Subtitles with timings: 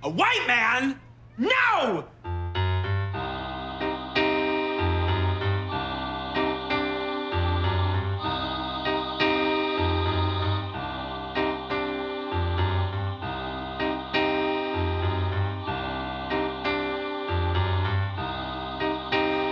[0.00, 1.00] A white man?
[1.38, 2.04] No!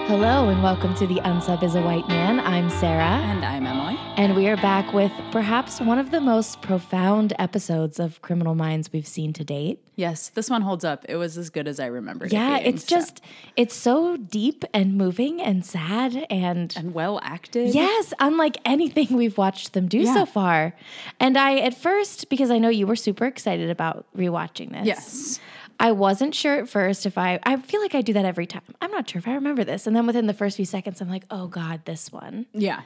[0.06, 2.38] Hello and welcome to the Unsub is a White Man.
[2.38, 3.02] I'm Sarah.
[3.02, 3.75] And I'm Emily.
[4.18, 8.90] And we are back with perhaps one of the most profound episodes of Criminal Minds
[8.90, 9.78] we've seen to date.
[9.94, 11.04] Yes, this one holds up.
[11.06, 12.32] It was as good as I remembered.
[12.32, 13.20] Yeah, it being, it's so- just,
[13.56, 16.72] it's so deep and moving and sad and.
[16.78, 17.74] and well acted.
[17.74, 20.14] Yes, unlike anything we've watched them do Yeah.
[20.14, 20.74] so far.
[21.20, 24.86] And I, at first, because I know you were super excited about rewatching this.
[24.86, 25.40] Yes.
[25.78, 28.62] I wasn't sure at first if I, I feel like I do that every time.
[28.80, 29.86] I'm not sure if I remember this.
[29.86, 32.46] And then within the first few seconds, I'm like, oh God, this one.
[32.54, 32.80] Yeah.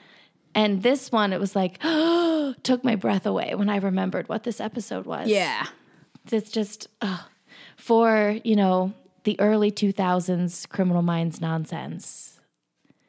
[0.55, 1.79] And this one, it was like,
[2.63, 5.29] took my breath away when I remembered what this episode was.
[5.29, 5.67] Yeah.
[6.31, 7.21] It's just ugh.
[7.77, 8.93] for, you know,
[9.25, 12.30] the early 2000s criminal minds nonsense.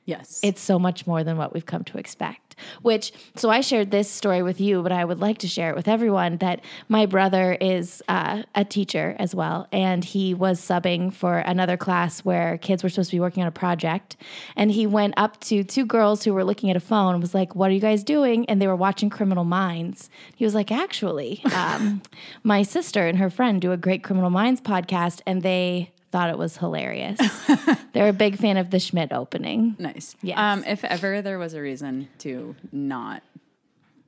[0.06, 0.40] Yes.
[0.44, 2.56] It's so much more than what we've come to expect.
[2.82, 5.76] Which, so I shared this story with you, but I would like to share it
[5.76, 9.68] with everyone that my brother is uh, a teacher as well.
[9.72, 13.48] And he was subbing for another class where kids were supposed to be working on
[13.48, 14.16] a project.
[14.56, 17.56] And he went up to two girls who were looking at a phone was like,
[17.56, 18.46] What are you guys doing?
[18.46, 20.10] And they were watching Criminal Minds.
[20.36, 22.02] He was like, Actually, um,
[22.44, 26.38] my sister and her friend do a great Criminal Minds podcast, and they thought it
[26.38, 27.18] was hilarious.
[27.94, 29.76] They're a big fan of the Schmidt opening.
[29.80, 30.16] nice.
[30.22, 30.38] Yes.
[30.38, 33.24] Um, if ever there was a reason to not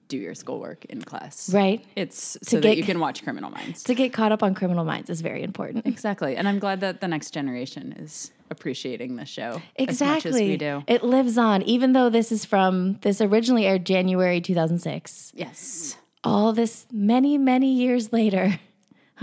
[0.09, 1.83] do your schoolwork in class, Right.
[1.95, 3.83] It's so get- that you can watch Criminal Minds.
[3.85, 5.87] To get caught up on Criminal Minds is very important.
[5.87, 6.35] Exactly.
[6.35, 9.89] And I'm glad that the next generation is appreciating the show Exactly.
[10.19, 10.83] as much as we do.
[10.87, 15.31] It lives on, even though this is from this originally aired January 2006.
[15.35, 15.97] Yes.
[16.23, 18.59] All this many, many years later.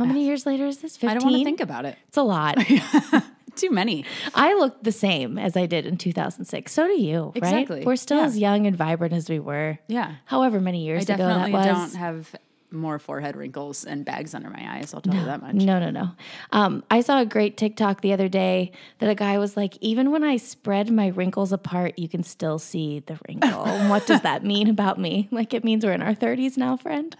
[0.01, 0.97] How many years later is this?
[0.97, 1.11] 15?
[1.11, 1.97] I don't want to think about it.
[2.09, 2.57] It's a lot.
[3.57, 4.05] Too many.
[4.35, 6.73] I look the same as I did in 2006.
[6.73, 7.79] So do you, Exactly.
[7.79, 7.87] right?
[7.87, 8.25] We're still Yeah.
[8.27, 9.79] as young and vibrant as we were.
[9.89, 10.15] Yeah.
[10.25, 11.93] However many years I ago that definitely was.
[11.93, 12.35] don't have
[12.73, 14.95] more forehead wrinkles and bags under my eyes.
[14.95, 15.55] I'll tell you that much.
[15.55, 16.11] No, no, no.
[16.53, 20.11] Um, I saw a great TikTok the other day that a guy was like, even
[20.11, 23.65] when I spread my wrinkles apart, you can still see the wrinkle.
[23.91, 25.29] What does that mean about me?
[25.31, 27.17] Like, it means we're in our 30s now, friend.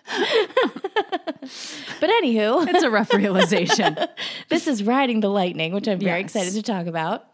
[2.01, 3.97] but anywho, It's a rough realization.
[4.49, 6.35] this is Riding the Lightning, which I'm very Yes.
[6.37, 7.25] excited to talk about.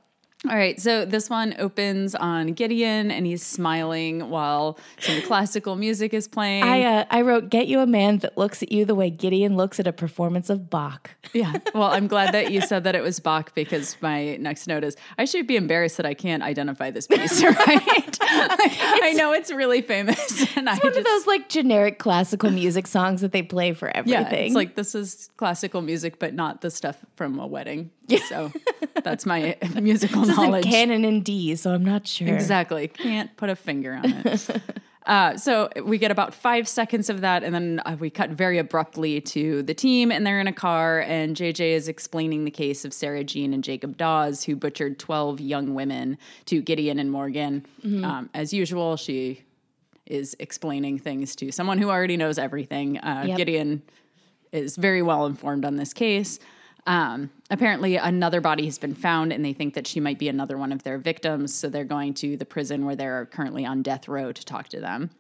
[0.49, 6.15] All right, so this one opens on Gideon, and he's smiling while some classical music
[6.15, 6.62] is playing.
[6.62, 9.57] I, uh, I wrote, Get you a man that looks at you the way Gideon
[9.57, 11.11] looks at a performance of Bach.
[11.33, 14.84] yeah, well, I'm glad that you said that it was Bach because my next note
[14.84, 17.57] is I should be embarrassed that I can't identify this piece, right?
[17.67, 22.51] Like, I know it's really famous, and I One just of those like generic classical
[22.51, 24.23] music songs that they play for everything.
[24.23, 27.91] yeah, it's like this is classical music, but not the stuff from a wedding.
[28.28, 28.53] So
[29.03, 30.65] that's my musical this isn't knowledge.
[30.65, 32.28] canon in D, so I'm not sure.
[32.28, 32.89] Exactly.
[32.89, 34.49] Can't put a finger on it.
[35.06, 38.59] Uh, so we get about five seconds of that, and then uh, we cut very
[38.59, 42.84] abruptly to the team, and they're in a car, and JJ is explaining the case
[42.84, 47.65] of Sarah Jean and Jacob Dawes, who butchered 12 young women to Gideon and Morgan.
[47.84, 49.45] Um, as usual, she
[50.06, 52.99] is explaining things to someone who already knows everything.
[52.99, 53.37] Uh, Yep.
[53.39, 53.83] Gideon
[54.50, 56.41] is very well informed on this case.
[56.86, 60.56] Um, apparently, another body has been found, and they think that she might be another
[60.56, 61.52] one of their victims.
[61.54, 64.80] So they're going to the prison where they're currently on death row to talk to
[64.80, 65.10] them.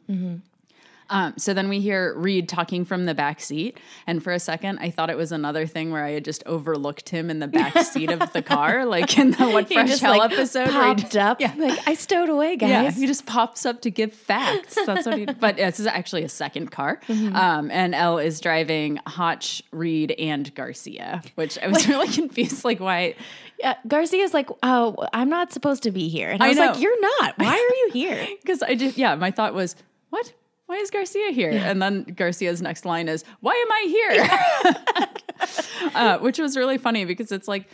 [1.08, 4.78] Um, so then we hear Reid talking from the back seat, and for a second,
[4.80, 7.78] I thought it was another thing where I had just overlooked him in the back
[7.84, 10.66] seat of the car, like in the What Fresh just Hell like episode.
[10.66, 11.40] he- popped up.
[11.40, 12.96] Like I stowed away, yeah, guys.
[12.96, 14.76] he just pops up to give facts.
[14.84, 15.26] That's what he.
[15.26, 17.36] But this is actually a second car, Mm-hmm.
[17.36, 22.64] um, and Elle is driving Hotch, Reid, and Garcia, which I was really confused.
[22.64, 23.14] Like, why?
[23.60, 26.66] Yeah, Garcia's like, oh, I'm not supposed to be here, and I, I was know.
[26.66, 27.38] like, you're not.
[27.38, 28.26] Why are you here?
[28.42, 29.76] Because I just yeah, my thought was
[30.10, 30.32] what.
[30.66, 31.50] Why is Garcia here?
[31.52, 34.66] And then Garcia's next line is, "Why am I
[34.98, 37.68] here?" uh, which was really funny because it's like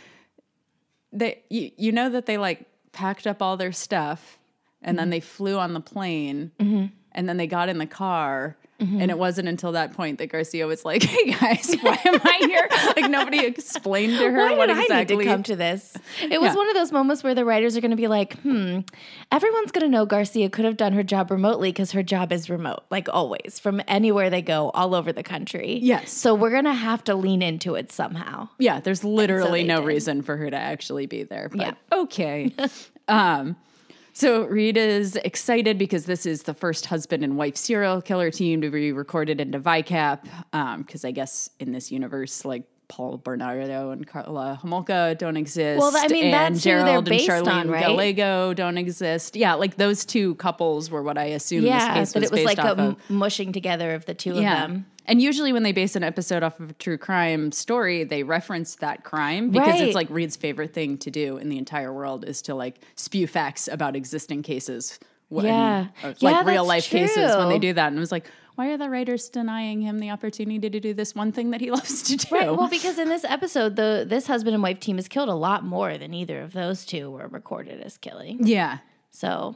[1.11, 4.37] they, you, you know that they like packed up all their stuff
[4.81, 6.51] and then they flew on the plane
[7.11, 8.57] and then they got in the car.
[8.83, 12.37] And it wasn't until that point that Garcia was like, "Hey guys, why am I
[12.41, 15.15] here?" like nobody explained to her Why what did exactly.
[15.15, 15.93] I need to come to this?
[16.21, 16.55] It was Yeah.
[16.55, 18.79] one of those moments where the writers are going to be like, hmm,
[19.31, 22.49] everyone's going to know Garcia could have done her job remotely because her job is
[22.49, 25.79] remote, like always, from anywhere they go, all over the country.
[25.81, 26.11] Yes.
[26.11, 28.49] So we're going to have to lean into it somehow.
[28.59, 29.87] Yeah, there's literally they no did.
[29.87, 31.49] reason for her to actually be there.
[31.49, 31.73] But Yeah.
[31.91, 32.53] okay.
[33.07, 33.55] um,
[34.13, 38.61] so Reid is excited because this is the first husband and wife serial killer team
[38.61, 40.27] to be recorded into VICAP.
[40.53, 45.79] Um, because I guess in this universe, like Paul Bernardo and Karla Homolka don't exist.
[45.79, 47.81] Well, I mean, and that's who they're Gerald and Charlene on, right?
[47.87, 49.35] Gallego don't exist.
[49.35, 52.33] Yeah, like those two couples were what I assume yeah, this case that was it
[52.33, 53.09] was like a of.
[53.09, 54.65] mushing together of the two Yeah.
[54.65, 54.85] of them.
[55.05, 58.75] And usually when they base an episode off of a true crime story, they reference
[58.75, 59.81] that crime because Right.
[59.81, 63.27] it's like Reid's favorite thing to do in the entire world is to like spew
[63.27, 64.99] facts about existing cases.
[65.29, 65.87] when- Yeah.
[66.03, 67.87] uh, Yeah, like real life cases when they do that.
[67.87, 71.15] And it was like, why are the writers denying him the opportunity to do this
[71.15, 72.27] one thing that he loves to do?
[72.35, 72.55] Right.
[72.55, 75.65] Well, because in this episode, the this husband and wife team has killed a lot
[75.65, 78.45] more than either of those two were recorded as killing.
[78.45, 78.77] yeah.
[79.09, 79.55] So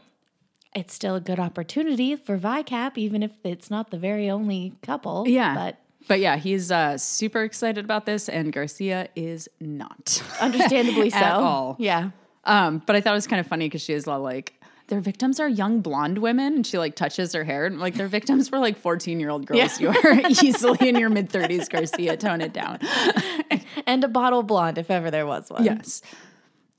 [0.75, 5.28] it's still a good opportunity for VICAP, even if it's not the very only couple.
[5.28, 5.54] Yeah.
[5.56, 10.22] But But yeah, he's uh, super excited about this, and Garcia is not.
[10.42, 11.18] understandably so.
[11.18, 11.75] At all.
[11.80, 12.12] Yeah.
[12.46, 14.54] Um, but I thought it was kind of funny because she is all like,
[14.88, 18.08] their victims are young blonde women, and she like touches her hair, and like their
[18.08, 19.81] victims were like fourteen year old girls.
[19.81, 22.16] You are easily in your mid thirties, Garcia.
[22.16, 22.80] Tone it down.
[23.86, 25.64] And a bottle blonde, if ever there was one.
[25.64, 26.02] Yes.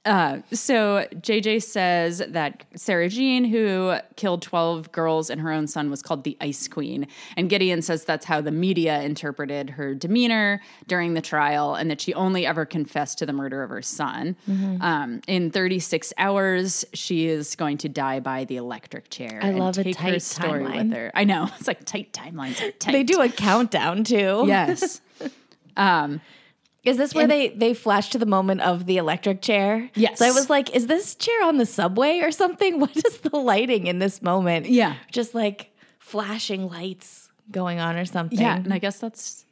[0.09, 5.91] Uh, so JJ says that Sarah Jean, who killed 12 girls and her own son,
[5.91, 7.07] was called the Ice Queen.
[7.37, 12.01] And Gideon says that's how the media interpreted her demeanor during the trial and that
[12.01, 14.35] she only ever confessed to the murder of her son.
[14.49, 14.81] Mm-hmm.
[14.81, 19.41] Um, in 36 hours, she is going to die by the electric chair.
[19.43, 20.85] I love a take her tight story timeline.
[20.85, 21.13] with her.
[21.15, 21.49] I know.
[21.59, 22.93] It's like tight timelines are tight.
[22.93, 24.45] They do a countdown too.
[24.47, 25.01] Yes.
[25.77, 26.21] um,
[26.85, 29.91] Is this where they they flash to the moment of the electric chair?
[29.95, 30.19] Yes.
[30.19, 32.79] So I was like, is this chair on the subway or something?
[32.81, 34.67] What is the lighting in this moment?
[34.67, 34.95] Yeah.
[35.11, 38.39] Just like flashing lights going on or something.
[38.39, 39.45] Yeah, and I guess that's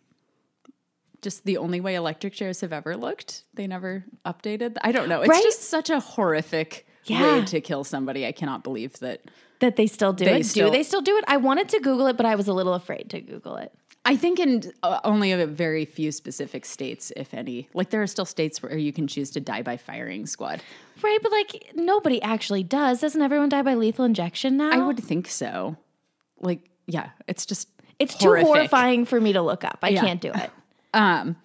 [1.22, 3.42] just the only way electric chairs have ever looked.
[3.54, 4.76] They never updated.
[4.82, 5.22] I don't know.
[5.22, 5.42] It's Right?
[5.42, 7.38] just such a horrific Yeah.
[7.40, 8.26] way to kill somebody.
[8.26, 9.22] I cannot believe that.
[9.60, 10.46] That they still do They it.
[10.46, 11.24] still- do they still do it?
[11.26, 13.72] I wanted to Google it, but I was a little afraid to Google it.
[14.06, 17.68] I think in uh, only a very few specific states, if any.
[17.74, 20.62] Like there are still states where you can choose to die by firing squad.
[21.02, 23.00] Right, but like nobody actually does.
[23.00, 24.70] Doesn't everyone die by lethal injection now?
[24.70, 25.76] I would think so.
[26.40, 27.68] Like yeah, it's just
[27.98, 29.78] It's too horrifying for me to look up.
[29.82, 30.00] I Yeah.
[30.02, 30.50] can't do it.
[30.94, 31.36] Um,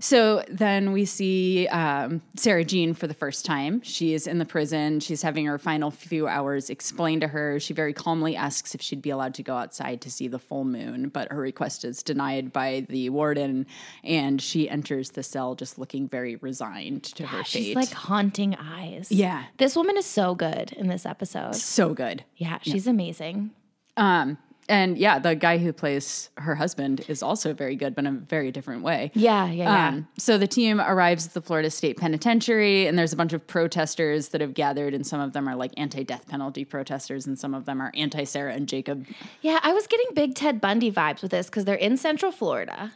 [0.00, 3.82] so then we see um, Sarah Jean for the first time.
[3.82, 4.98] She is in the prison.
[5.00, 7.60] She's having her final few hours explained to her.
[7.60, 10.64] She very calmly asks if she'd be allowed to go outside to see the full
[10.64, 13.66] moon, but her request is denied by the warden.
[14.02, 17.46] And she enters the cell just looking very resigned to her fate.
[17.46, 19.12] She's like haunting eyes.
[19.12, 19.44] Yeah.
[19.58, 21.54] This woman is so good in this episode.
[21.54, 22.24] so good.
[22.36, 23.50] Yeah, she's amazing.
[23.96, 24.38] Um,
[24.70, 28.18] and yeah, the guy who plays her husband is also very good, but in a
[28.18, 29.10] very different way.
[29.14, 29.88] Yeah, yeah, yeah.
[29.88, 33.46] Um, so the team arrives at the Florida State Penitentiary, and there's a bunch of
[33.46, 37.52] protesters that have gathered, and some of them are like anti-death penalty protesters, and some
[37.52, 39.06] of them are anti-Sarah and Jacob.
[39.42, 42.92] Yeah, I was getting big Ted Bundy vibes with this because they're in Central Florida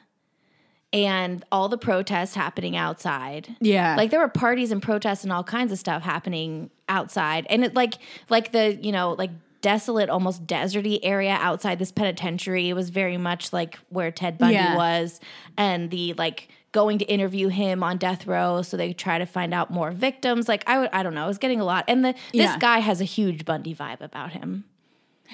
[0.95, 3.57] and all the protests happening outside.
[3.61, 3.97] Yeah.
[3.97, 7.47] Like there were parties and protests and all kinds of stuff happening outside.
[7.51, 7.95] And it like
[8.31, 9.31] like the, you know, like
[9.65, 12.69] desolate, almost deserty area outside this penitentiary.
[12.69, 14.77] It was very much like where Ted Bundy Yeah.
[14.77, 15.19] was.
[15.57, 19.55] And the like going to interview him on death row so they try to find
[19.55, 20.49] out more victims.
[20.49, 21.85] Like I would I don't know, I was getting a lot.
[21.89, 22.59] And the this Yeah.
[22.59, 24.65] guy has a huge Bundy vibe about him.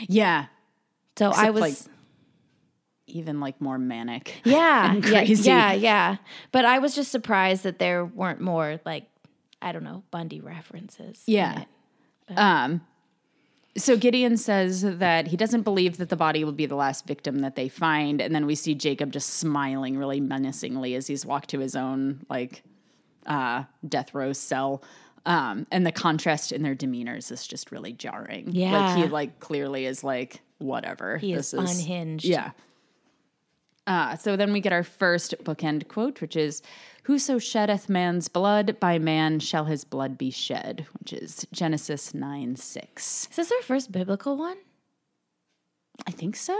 [0.08, 0.46] Yeah,
[1.18, 1.74] So I was like,
[3.06, 4.40] even like more manic.
[4.44, 6.16] Yeah, yeah, yeah, yeah.
[6.52, 9.06] But I was just surprised that there weren't more like
[9.60, 11.22] I don't know Bundy references.
[11.26, 11.64] Yeah.
[12.36, 12.82] Um,
[13.80, 17.40] so Gideon says that he doesn't believe that the body will be the last victim
[17.40, 21.50] that they find, and then we see Jacob just smiling really menacingly as he's walked
[21.50, 22.62] to his own like
[23.26, 24.82] uh, death row cell.
[25.26, 28.46] Um, and the contrast in their demeanors is just really jarring.
[28.46, 28.96] like Yeah.
[28.96, 31.18] he like clearly is like whatever.
[31.18, 32.24] He is unhinged.
[32.24, 32.52] Yeah.
[33.86, 36.62] Uh, so then we get our first bookend quote, which is,
[37.04, 42.56] Whoso sheddeth man's blood, by man shall his blood be shed, which is Genesis 9
[42.56, 43.28] 6.
[43.30, 44.58] Is this our first biblical one?
[46.06, 46.56] I think so.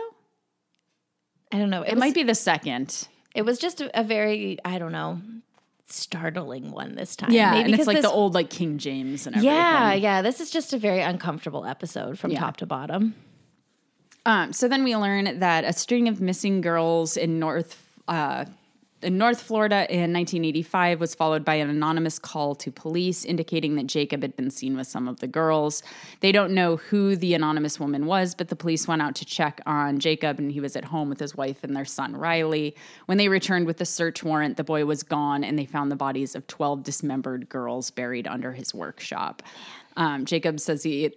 [1.52, 1.82] I don't know.
[1.82, 3.06] It, It was, might be the second.
[3.34, 5.20] It was just a, a very I don't know
[5.86, 7.32] startling one this time.
[7.32, 7.52] Yeah.
[7.52, 9.54] Maybe and it's like this- the old like King James and everything.
[9.56, 10.22] Yeah, yeah.
[10.22, 12.40] This is just a very uncomfortable episode from Yeah.
[12.40, 13.14] top to bottom.
[14.30, 18.44] Um, so then we learn that a string of missing girls in North uh,
[19.02, 23.88] in North Florida in 1985 was followed by an anonymous call to police indicating that
[23.88, 25.82] Jacob had been seen with some of the girls.
[26.20, 29.60] They don't know who the anonymous woman was, but the police went out to check
[29.66, 32.76] on Jacob and he was at home with his wife and their son Riley.
[33.06, 35.96] When they returned with the search warrant, the boy was gone and they found the
[35.96, 39.42] bodies of 12 dismembered girls buried under his workshop.
[39.96, 41.10] Um, Jacob says he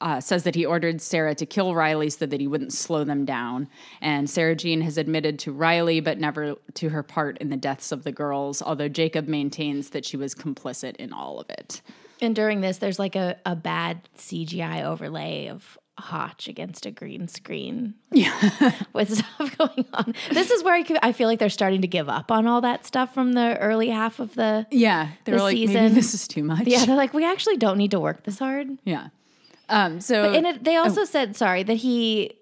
[0.00, 3.24] uh, says that he ordered Sarah to kill Riley so that he wouldn't slow them
[3.24, 3.68] down.
[4.00, 7.90] And Sarah Jean has admitted to Riley, but never to her part in the deaths
[7.90, 11.82] of the girls, although Jacob maintains that she was complicit in all of it.
[12.20, 17.26] And during this, there's like a, a bad CGI overlay of Hotch against a green
[17.26, 17.94] screen.
[18.12, 18.72] Yeah.
[18.92, 20.14] with stuff going on.
[20.30, 22.60] This is where I, could, I feel like they're starting to give up on all
[22.60, 24.64] that stuff from the early half of the.
[24.70, 25.94] Yeah, they were The like, maybe season.
[25.94, 26.66] this is too much.
[26.68, 28.68] Yeah, they're like, we actually don't need to work this hard.
[28.84, 29.08] yeah.
[29.68, 32.32] Um, so And it, they also said, sorry, that he,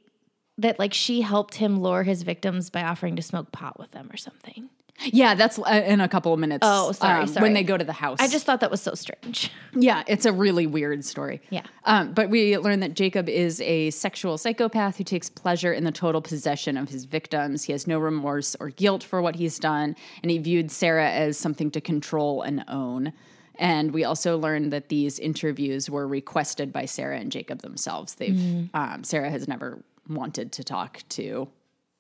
[0.59, 4.09] that like she helped him lure his victims by offering to smoke pot with them
[4.13, 4.71] or something.
[5.13, 6.61] yeah, that's uh, in a couple of minutes.
[6.67, 7.43] Oh, sorry, um, sorry.
[7.43, 9.51] When they go to the house, I just thought that was so strange.
[9.79, 11.43] Yeah, it's a really weird story.
[11.51, 11.61] Yeah.
[11.85, 15.93] Um, but we learn that Jacob is a sexual psychopath who takes pleasure in the
[15.93, 17.65] total possession of his victims.
[17.65, 21.37] He has no remorse or guilt for what he's done, and he viewed Sarah as
[21.37, 23.13] something to control and own.
[23.59, 28.15] And we also learned that these interviews were requested by Sarah and Jacob themselves.
[28.15, 28.77] They've Mm-hmm.
[28.77, 31.49] um, Sarah has never wanted to talk to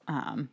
[0.09, 0.49] um,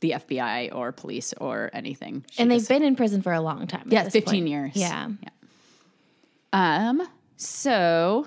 [0.00, 2.24] the FBI or police or anything.
[2.30, 3.88] She and they've just- been in prison for a long time.
[3.90, 4.48] yeah, 15 point.
[4.48, 4.72] years.
[4.76, 5.08] Yeah.
[6.52, 7.06] Um,
[7.36, 8.26] so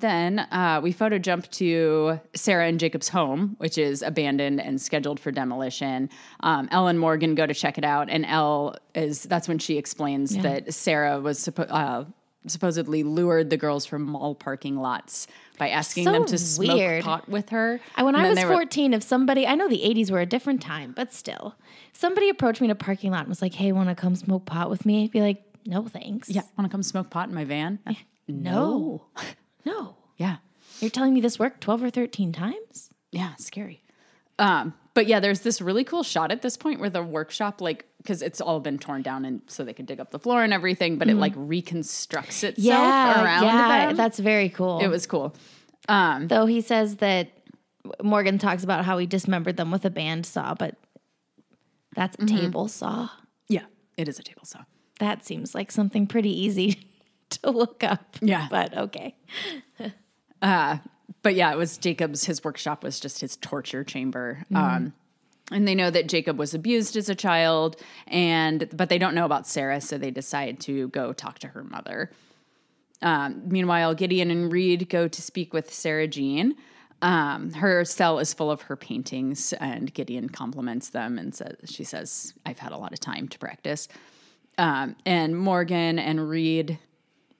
[0.00, 5.20] then uh, we photo jump to Sarah and Jacob's home, which is abandoned and scheduled
[5.20, 6.10] for demolition.
[6.40, 9.78] Um, Elle and Morgan go to check it out, and Elle is that's when she
[9.78, 12.04] explains that Sarah was uh,
[12.46, 15.26] supposedly lured the girls from mall parking lots
[15.58, 17.04] by asking So them to smoke weird.
[17.04, 17.80] pot with her.
[17.96, 20.20] I, when And I was they were- 14, if somebody, I know the 80s were
[20.20, 21.54] a different time, but still,
[21.92, 24.46] somebody approached me in a parking lot and was like, hey, want to come smoke
[24.46, 25.04] pot with me?
[25.04, 26.30] I'd be like, no, thanks.
[26.30, 27.78] yeah, want to come smoke pot in my van?
[27.86, 27.94] No.
[28.28, 29.02] No.
[29.64, 30.36] Yeah.
[30.80, 32.90] You're telling me this worked 12 or 13 times?
[33.12, 33.82] Yeah, scary.
[34.38, 37.86] Um, but yeah, there's this really cool shot at this point where the workshop, like,
[37.98, 40.52] because it's all been torn down and so they can dig up the floor and
[40.54, 42.78] everything, but it like reconstructs itself
[43.16, 43.96] around yeah, them.
[43.96, 44.80] that's very cool.
[44.80, 45.34] it was cool.
[45.88, 47.28] Um, Though he says that
[48.02, 50.76] Morgan talks about how he dismembered them with a band saw, but
[51.94, 52.36] that's a Mm-hmm.
[52.36, 53.08] table saw.
[53.48, 53.64] yeah,
[53.96, 54.60] it is a table saw.
[54.98, 56.80] That seems like something pretty easy
[57.42, 58.16] to look up.
[58.20, 58.48] Yeah.
[58.50, 59.14] But okay.
[60.42, 60.78] uh,
[61.22, 64.44] But yeah, it was Jacob's, his workshop was just his torture chamber.
[64.54, 64.92] Um,
[65.50, 69.24] and they know that Jacob was abused as a child, and but they don't know
[69.24, 72.10] about Sarah, so they decide to go talk to her mother.
[73.02, 76.54] Um, meanwhile, Gideon and Reid go to speak with Sarah Jean.
[77.02, 81.82] Um, her cell is full of her paintings, and Gideon compliments them and says, "She
[81.82, 83.88] says I've had a lot of time to practice."
[84.58, 86.78] Um, and Morgan and Reid,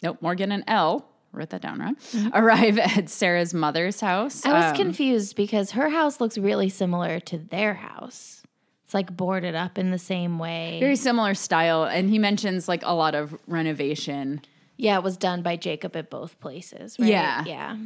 [0.03, 1.97] nope, Morgan and Elle wrote that down wrong.
[2.35, 4.45] Arrive at Sarah's mother's house.
[4.45, 8.43] I was Um, confused because her house looks really similar to their house.
[8.85, 10.79] It's like boarded up in the same way.
[10.81, 14.41] very similar style, and he mentions like a lot of renovation.
[14.77, 17.09] yeah, it was done by Jacob at both places, right?
[17.09, 17.45] Yeah.
[17.45, 17.77] Yeah.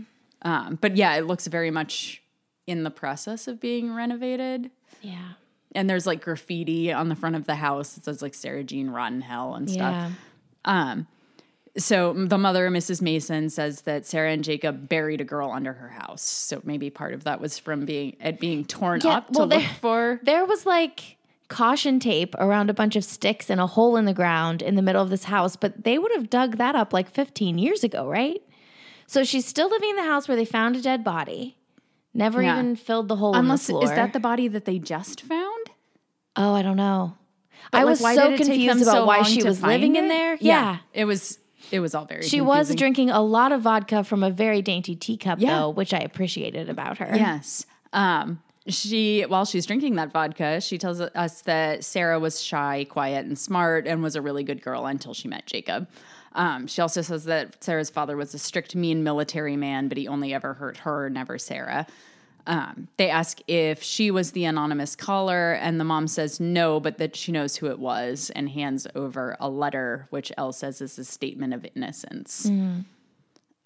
[0.43, 2.23] Um, but yeah, it looks very much
[2.67, 4.71] in the process of being renovated.
[5.03, 5.33] Yeah.
[5.75, 8.89] and there's like graffiti on the front of the house that says like Sarah Jean
[8.91, 9.93] Rotten Hell and stuff.
[9.93, 10.11] Yeah.
[11.77, 13.03] So the mother, Mrs.
[13.03, 16.23] Mason, says that Sarah and Jacob buried a girl under her house.
[16.23, 19.49] So maybe part of that was from being it being torn Yeah, up to well,
[19.49, 20.21] look there- for.
[20.23, 21.17] There was like
[21.49, 24.83] caution tape around a bunch of sticks and a hole in the ground in the
[24.83, 28.09] middle of this house, but they would have dug that up like 15 years ago,
[28.09, 28.41] right?
[29.07, 31.57] So she's still living in the house where they found a dead body.
[32.15, 32.55] Never Yeah.
[32.59, 35.71] even filled the hole Unless in the is that the body that they just found?
[36.37, 37.17] Oh, I don't know.
[37.73, 39.97] But, I like, was so did it take confused about so why she was living
[39.97, 40.09] in it?
[40.09, 40.39] there.
[40.41, 40.79] Yeah.
[40.93, 41.39] it was.
[41.71, 42.23] It was all very.
[42.23, 45.61] She was drinking a lot of vodka from a very dainty teacup, Yeah.
[45.61, 47.11] though, which I appreciated about her.
[47.15, 47.67] Yes.
[47.93, 53.27] Um, she while she's drinking that vodka, she tells us that Sarah was shy, quiet,
[53.27, 55.89] and smart, and was a really good girl until she met Jacob.
[56.35, 60.09] Um, she also says that Sarah's father was a strict, mean military man, but he
[60.09, 61.87] only ever hurt her, never Sarah.
[62.47, 66.99] Um, they ask if she was the anonymous caller, and the mom says no, but
[66.99, 70.99] that she knows who it was and hands over a letter, which Elle says is
[70.99, 72.47] a statement of innocence.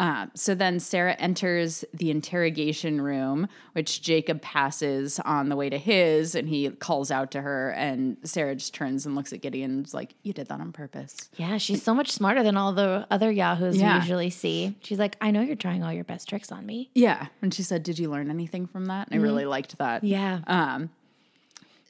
[0.00, 5.76] Uh, so then Sarah enters the interrogation room, which Jacob passes on the way to
[5.78, 7.70] his, and he calls out to her.
[7.70, 10.70] And Sarah just turns and looks at Gideon and is like, You did that on
[10.72, 11.28] purpose.
[11.36, 13.94] Yeah, she's so much smarter than all the other Yahoos Yeah.
[13.94, 14.76] we usually see.
[14.82, 16.90] She's like, I know you're trying all your best tricks on me.
[16.94, 17.26] Yeah.
[17.42, 19.08] And she said, Did you learn anything from that?
[19.10, 20.04] And I really liked that.
[20.04, 20.86] Yeah.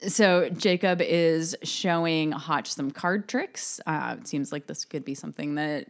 [0.07, 3.81] So Jacob is showing Hotch some card tricks.
[3.85, 5.89] Uh, it seems like this could be something that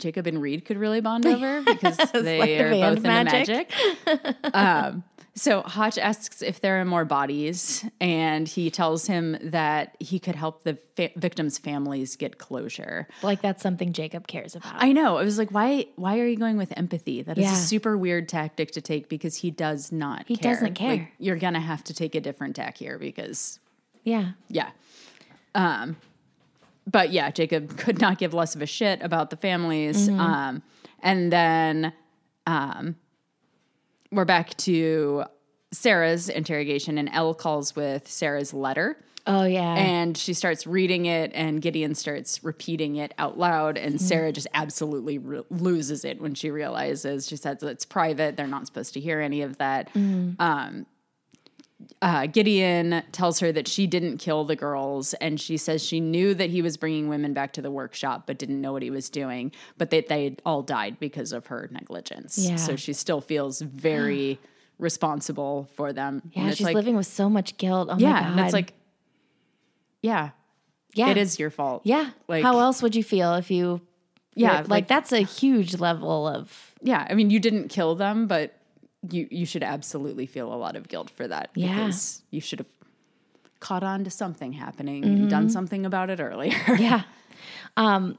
[0.00, 3.70] Jacob and Reid could really bond over because they are both hand into magic.
[4.06, 4.36] magic.
[4.54, 5.04] um,
[5.36, 10.34] So Hotch asks if there are more bodies, and he tells him that he could
[10.34, 13.06] help the fa- victims' families get closure.
[13.22, 14.74] Like that's something Jacob cares about.
[14.76, 15.18] I know.
[15.18, 15.86] I was like, why?
[15.94, 17.22] Why are you going with empathy?
[17.22, 17.52] That is Yeah.
[17.52, 20.24] a super weird tactic to take because he does not.
[20.26, 20.52] He care.
[20.54, 20.90] doesn't care.
[20.90, 23.60] Like, you're gonna have to take a different tack here because
[24.02, 24.32] yeah.
[24.48, 24.70] yeah.
[25.54, 25.96] Um,
[26.86, 30.08] but yeah, Jacob could not give less of a shit about the families.
[30.08, 30.20] Mm-hmm.
[30.20, 30.62] Um,
[31.02, 31.92] and then
[32.46, 32.96] um,
[34.10, 35.24] we're back to
[35.72, 38.96] Sarah's interrogation, and Elle calls with Sarah's letter.
[39.26, 39.74] Oh yeah.
[39.74, 43.76] And she starts reading it, and Gideon starts repeating it out loud.
[43.76, 44.04] And Mm-hmm.
[44.04, 48.36] Sarah just absolutely re- loses it when she realizes she says it's private.
[48.36, 49.92] They're not supposed to hear any of that.
[49.94, 50.40] Mm-hmm.
[50.40, 50.86] Um,
[52.02, 56.34] uh, Gideon tells her that she didn't kill the girls, and she says she knew
[56.34, 59.08] that he was bringing women back to the workshop, but didn't know what he was
[59.10, 59.52] doing.
[59.78, 62.36] But that they all died because of her negligence.
[62.38, 62.56] Yeah.
[62.56, 64.38] So she still feels very
[64.78, 66.22] responsible for them.
[66.32, 67.88] yeah, And it's she's like, living with so much guilt.
[67.90, 68.30] Oh my yeah, god.
[68.32, 68.72] and it's like,
[70.02, 70.30] yeah,
[70.94, 71.10] yeah.
[71.10, 71.82] it is your fault.
[71.84, 72.10] Yeah.
[72.28, 73.80] Like- How else would you feel if you
[74.34, 78.26] Yeah, like, like- that's a huge level of Yeah, I mean, you didn't kill them,
[78.26, 78.54] but
[79.08, 81.74] you you should absolutely feel a lot of guilt for that Yeah.
[81.86, 82.68] because you should have
[83.60, 86.54] caught on to something happening and done something about it earlier.
[86.78, 87.02] yeah.
[87.76, 88.18] Um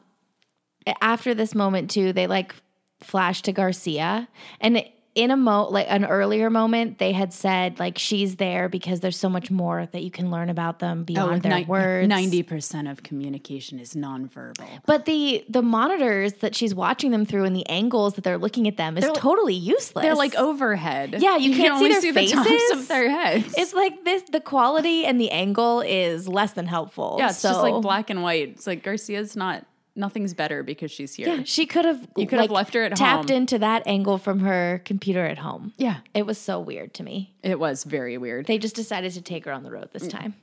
[1.02, 2.56] after this moment too, they like
[3.02, 4.28] flash to Garcia
[4.60, 9.01] and in a mo like an earlier moment they had said like she's there because
[9.01, 12.08] there's so much more that you can learn about them oh, beyond their words.
[12.08, 14.68] Ninety percent of communication is nonverbal.
[14.86, 18.68] But the the monitors that she's watching them through and the angles that they're looking
[18.70, 20.01] at them is totally useless.
[20.01, 21.18] They're like overhead.
[21.20, 22.80] Yeah, you can't can see only their see the tops faces.
[22.80, 23.53] of their heads.
[23.58, 27.18] it's like this the quality and the angle is less than helpful.
[27.20, 28.50] yeah, it's so, just like black and white.
[28.50, 29.65] It's like Garcia's not.
[29.96, 31.28] Nothing's better because she's here.
[31.28, 33.38] Yeah, she could have You could have left her at tapped home.
[33.38, 35.74] into that angle from her computer at home.
[35.78, 37.34] yeah, It was so weird to me.
[37.44, 38.46] it was very weird.
[38.48, 40.36] They just decided to take her on the road this time.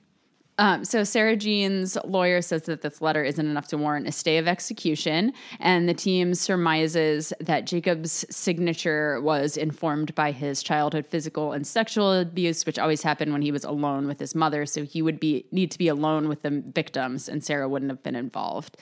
[0.60, 4.38] Um, so Sarah Jean's lawyer says that this letter isn't enough to warrant a stay
[4.38, 11.52] of execution, and the team surmises that Jacob's signature was informed by his childhood physical
[11.52, 14.66] and sexual abuse, which always happened when he was alone with his mother.
[14.66, 18.02] So he would be need to be alone with the victims, and Sarah wouldn't have
[18.02, 18.76] been involved.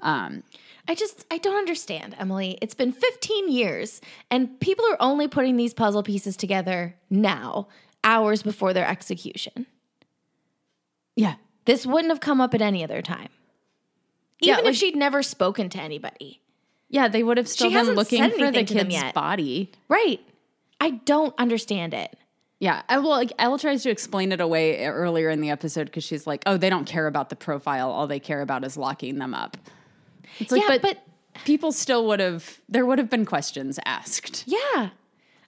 [0.00, 0.42] Um,
[0.86, 2.56] I just I don't understand, Emily.
[2.62, 7.68] It's been 15 years and people are only putting these puzzle pieces together now,
[8.04, 9.66] hours before their execution.
[11.16, 11.34] yeah,
[11.64, 13.28] This wouldn't have come up at any other time.
[14.40, 16.40] Yeah, Even like- if she'd never spoken to anybody.
[16.88, 19.70] yeah, they would have still She been looking for the kid's body.
[19.88, 20.20] Right.
[20.80, 22.16] I don't understand it.
[22.60, 23.10] Yeah, I will.
[23.10, 26.56] Like, Elle tries to explain it away earlier in the episode because she's like, "Oh,
[26.56, 27.90] they don't care about the profile.
[27.90, 29.56] All they care about is locking them up."
[30.40, 30.98] It's like, yeah, but, but
[31.44, 32.60] people still would have.
[32.68, 34.44] There would have been questions asked.
[34.46, 34.90] Yeah.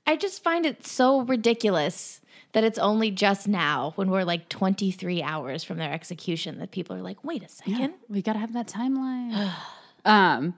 [0.06, 2.20] I just find it so ridiculous
[2.52, 6.96] that it's only just now when we're like 23 hours from their execution that people
[6.96, 7.94] are like, wait a second.
[8.08, 9.52] We got to have that timeline.
[10.04, 10.54] um,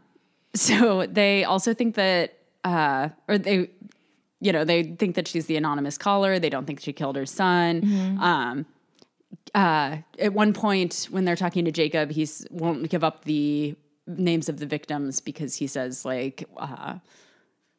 [0.54, 3.68] so they also think that, uh, or they,
[4.40, 6.38] you know, they think that she's the anonymous caller.
[6.38, 7.82] They don't think she killed her son.
[8.20, 8.66] Um,
[9.54, 14.48] uh, at one point, when they're talking to Jacob, he won't give up the names
[14.48, 16.44] of the victims because he says like.
[16.56, 16.98] Uh,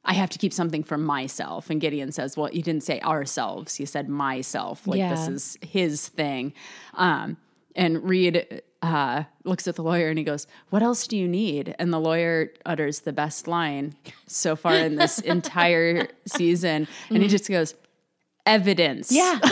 [0.05, 1.69] I have to keep something for myself.
[1.69, 3.79] And Gideon says, Well, you didn't say ourselves.
[3.79, 4.86] You said myself.
[4.86, 6.51] Like this is his thing.
[6.95, 7.38] Um,
[7.75, 11.73] and Reid uh, looks at the lawyer and he goes, What else do you need?
[11.79, 13.95] And the lawyer utters the best line
[14.27, 16.88] so far in this entire season.
[17.09, 17.75] And he just goes,
[18.45, 19.12] Evidence.
[19.12, 19.39] Yeah.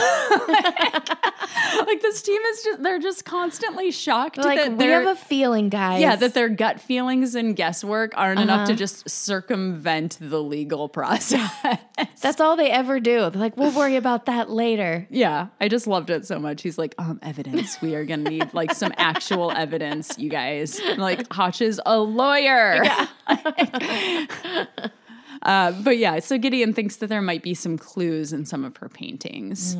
[1.74, 5.68] Like this team is just, they're just constantly shocked like, that we have a feeling,
[5.68, 6.00] guys.
[6.00, 8.66] yeah, that their gut feelings and guesswork aren't enough Uh-huh.
[8.68, 11.50] to just circumvent the legal process.
[12.20, 13.30] That's all they ever do.
[13.30, 15.06] They're like, we'll worry about that later.
[15.10, 16.62] Yeah, I just loved it so much.
[16.62, 17.80] He's like, um, evidence.
[17.82, 20.80] We are gonna need like some actual evidence, you guys.
[20.84, 22.82] I'm like, Hotch is a lawyer.
[25.42, 28.76] uh, but yeah, so Gideon thinks that there might be some clues in some of
[28.78, 29.76] her paintings.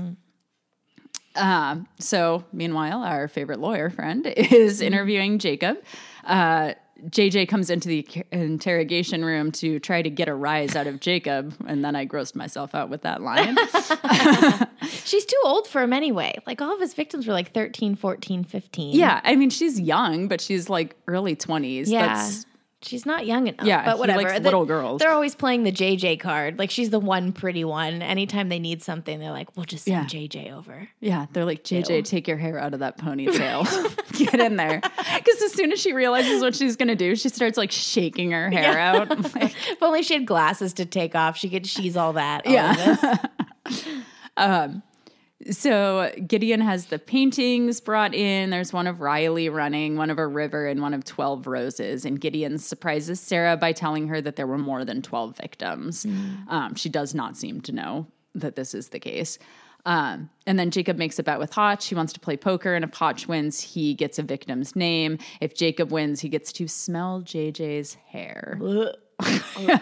[1.34, 5.78] Um, so meanwhile, our favorite lawyer friend is interviewing Jacob.
[6.24, 6.74] Uh,
[7.06, 11.54] JJ comes into the interrogation room to try to get a rise out of Jacob,
[11.66, 13.56] and then I grossed myself out with that line.
[15.04, 16.34] She's too old for him anyway.
[16.46, 18.94] Like all of his victims were like 13, 14, 15.
[18.94, 21.90] Yeah, I mean she's young, but she's like early twenties.
[21.90, 22.14] Yeah.
[22.14, 22.46] That's
[22.84, 23.66] She's not young enough.
[23.66, 24.22] Yeah, but he whatever.
[24.22, 24.98] likes They- little girls.
[25.00, 26.58] They're always playing the JJ card.
[26.58, 28.02] Like she's the one pretty one.
[28.02, 30.88] Anytime they need something, they're like, we'll just send JJ over.
[31.00, 31.26] yeah.
[31.32, 33.62] They're like JJ, take your hair out of that ponytail.
[34.18, 37.56] Get in there, because as soon as she realizes what she's gonna do, she starts
[37.56, 39.08] like shaking her hair out.
[39.34, 42.46] Like, If only she had glasses to take off, she could she's all that.
[42.46, 43.16] all of Yeah.
[43.64, 43.86] this.
[44.36, 44.82] Um,
[45.50, 48.50] So Gideon has the paintings brought in.
[48.50, 52.04] There's one of Riley running, one of a river, and one of 12 roses.
[52.04, 56.04] And Gideon surprises Sarah by telling her that there were more than 12 victims.
[56.48, 59.38] Um, she does not seem to know that this is the case.
[59.84, 61.88] Um, and then Jacob makes a bet with Hotch.
[61.88, 65.18] He wants to play poker, and if Hotch wins, he gets a victim's name.
[65.40, 68.58] If Jacob wins, he gets to smell JJ's hair.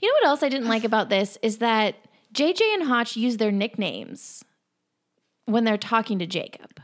[0.00, 1.96] You know what else I didn't like about this is that
[2.34, 4.44] JJ and Hotch use their nicknames
[5.46, 6.80] when they're talking to Jacob.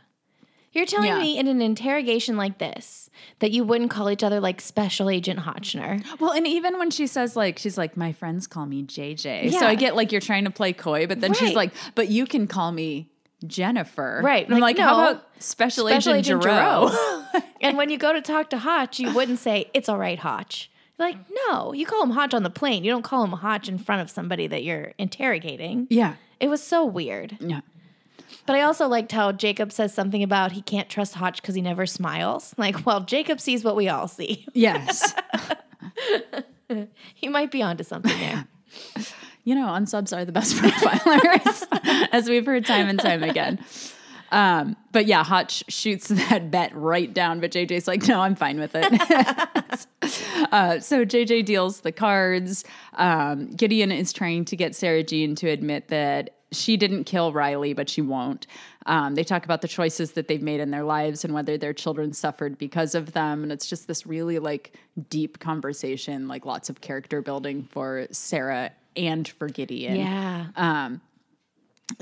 [0.73, 1.19] You're telling Yeah.
[1.19, 5.41] me in an interrogation like this that you wouldn't call each other like Special Agent
[5.41, 6.05] Hotchner.
[6.21, 9.51] Well, and even when she says like she's like my friends call me JJ.
[9.53, 12.27] So I get like you're trying to play coy, but then she's like, but you
[12.27, 13.11] can call me
[13.47, 14.21] Jennifer.
[14.23, 14.45] Right.
[14.45, 18.21] And I'm Like, like, how about Special, Special Agent, Agent and when you go to
[18.21, 20.71] talk to Hotch, you wouldn't say, It's all right, Hotch.
[20.99, 21.17] Like,
[21.49, 22.83] no, you call him Hotch on the plane.
[22.85, 25.87] You don't call him Hotch in front of somebody that you're interrogating.
[25.91, 26.15] yeah.
[26.41, 27.37] It was so weird.
[27.41, 27.61] Yeah.
[28.49, 31.61] But I also liked how Jacob says something about he can't trust Hotch because he
[31.61, 32.55] never smiles.
[32.59, 34.47] Like, well, Jacob sees what we all see.
[34.55, 35.15] Yes.
[37.15, 38.47] He might be onto something there.
[39.45, 43.59] you know, unsubs are the best profilers, as we've heard time and time again.
[44.31, 48.61] Um, but yeah, Hotch shoots that bet right down, but JJ's like, no, I'm fine
[48.61, 49.87] with it.
[50.53, 52.65] uh, so JJ deals the cards.
[52.95, 57.73] Um, Gideon is trying to get Sarah Jean to admit that she didn't kill Riley,
[57.75, 58.47] but she won't.
[58.87, 61.75] Um, they talk about the choices that they've made in their lives and whether their
[61.75, 63.43] children suffered because of them.
[63.43, 64.73] And it's just this really like
[65.11, 69.97] deep conversation, like lots of character building for Sarah and for Gideon.
[69.97, 70.47] Yeah.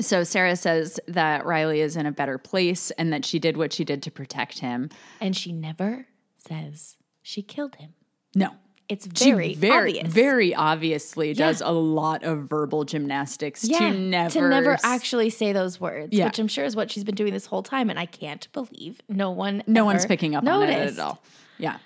[0.01, 3.73] So Sarah says that Riley is in a better place and that she did what
[3.73, 4.91] she did to protect him.
[5.21, 6.07] and she never
[6.37, 7.95] says she killed him.
[8.35, 8.51] No.
[8.89, 10.13] It's very, very, obvious.
[10.15, 15.53] very obviously does a lot of verbal gymnastics yeah, to never to never actually say
[15.53, 16.27] those words, Yeah.
[16.27, 19.01] which I'm sure is what she's been doing this whole time, and I can't believe
[19.09, 20.99] no one, no one's picking up on it noticed.
[20.99, 21.23] at all.
[21.59, 21.79] Yeah.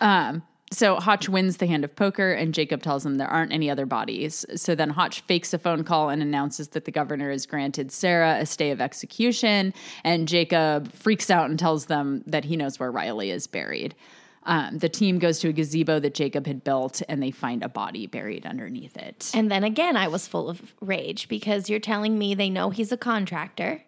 [0.00, 3.70] Um, so Hotch wins the hand of poker, and Jacob tells him there aren't any
[3.70, 4.44] other bodies.
[4.56, 8.38] So then Hotch fakes a phone call and announces that the governor has granted Sarah
[8.40, 9.72] a stay of execution,
[10.04, 13.94] and Jacob freaks out and tells them that he knows where Riley is buried.
[14.46, 17.68] Um, the team goes to a gazebo that Jacob had built, and they find a
[17.68, 19.30] body buried underneath it.
[19.34, 22.92] And then again, I was full of rage because you're telling me they know he's
[22.92, 23.82] a contractor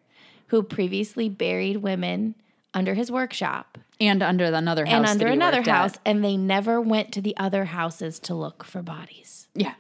[0.49, 2.35] who previously buried women
[2.75, 5.77] under his workshop And under another house, and under he another worked at.
[5.77, 9.47] house, and they never went to the other houses to look for bodies.
[9.55, 9.75] Yeah.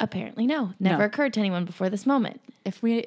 [0.00, 1.04] Apparently, no, never No.
[1.04, 2.40] occurred to anyone before this moment.
[2.64, 3.06] If we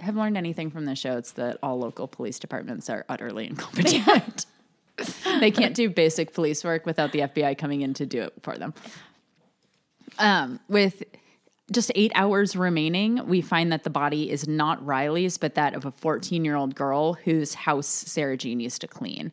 [0.00, 4.46] have learned anything from this show, it's that all local police departments are utterly incompetent.
[5.40, 8.56] They can't do basic police work without the FBI coming in to do it for
[8.58, 8.74] them.
[10.18, 11.02] Um, with
[11.70, 15.84] just eight hours remaining, we find that the body is not Riley's, but that of
[15.86, 19.32] a 14 year old girl whose house Sarah Jean used to clean.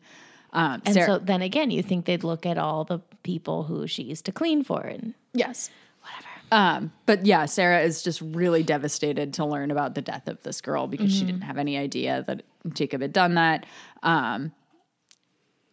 [0.52, 3.86] Um, And Sarah- so then again, you think they'd look at all the people who
[3.86, 5.70] she used to clean for and Yes.
[6.02, 6.26] Whatever.
[6.52, 10.60] Um, but yeah, Sarah is just really devastated to learn about the death of this
[10.60, 12.42] girl because she didn't have any idea that
[12.72, 13.66] Jacob had done that.
[14.02, 14.50] Um,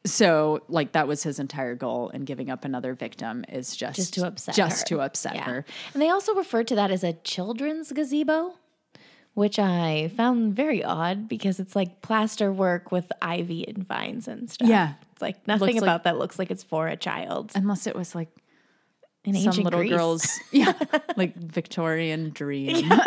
[0.05, 4.13] so like that was his entire goal in giving up another victim is just just
[4.13, 4.95] to upset just her.
[4.97, 5.43] to upset Yeah.
[5.43, 5.65] her.
[5.93, 8.53] And they also refer to that as a children's gazebo,
[9.33, 14.49] which I found very odd because it's like plaster work with ivy and vines and
[14.49, 14.69] stuff.
[14.69, 14.93] Yeah.
[15.11, 17.95] It's like nothing Looks like- about that looks like it's for a child Unless it
[17.95, 18.29] was like
[19.25, 19.91] in some ancient little Greece.
[19.91, 20.71] girl's yeah,
[21.17, 22.89] like Victorian dream.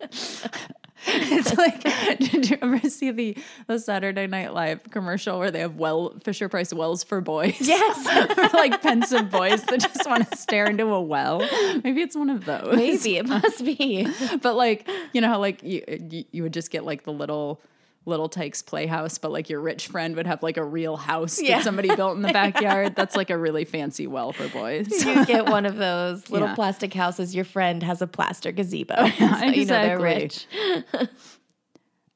[1.30, 1.82] it's like
[2.18, 6.48] did you ever see the the Saturday Night Live commercial where they have well Fisher
[6.48, 7.60] Price wells for boys?
[7.60, 8.06] Yes.
[8.38, 11.38] Or, like pensive boys that just want to stare into a well.
[11.84, 12.74] Maybe it's one of those.
[12.74, 14.06] Maybe it must be.
[14.42, 15.82] But like, you know how like you,
[16.30, 17.60] you would just get like the little
[18.06, 21.56] little Tikes playhouse, but like your rich friend would have like a real house Yeah.
[21.58, 22.94] that somebody built in the backyard.
[22.96, 24.88] That's like a really fancy well for boys.
[25.04, 26.54] You get one of those little Yeah.
[26.54, 27.34] plastic houses.
[27.34, 28.94] Your friend has a plaster gazebo.
[29.18, 30.14] so you know they're exactly.
[30.14, 30.46] rich.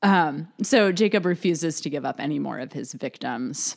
[0.03, 3.77] Um, so Jacob refuses to give up any more of his victims.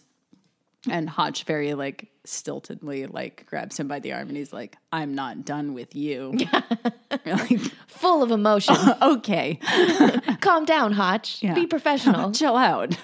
[0.89, 5.13] And Hotch very like stiltedly like grabs him by the arm and he's like, I'm
[5.15, 6.37] not done with you.
[7.25, 8.75] Like, Full of emotion.
[9.01, 9.55] okay.
[10.41, 11.41] Calm down, Hotch.
[11.41, 11.55] Yeah.
[11.55, 12.31] Be professional.
[12.33, 12.95] chill out.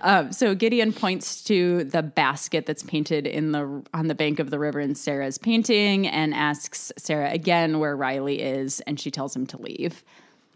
[0.00, 4.50] um, so Gideon points to the basket that's painted in the on the bank of
[4.50, 9.36] the river in Sarah's painting and asks Sarah again where Riley is, and she tells
[9.36, 10.02] him to leave.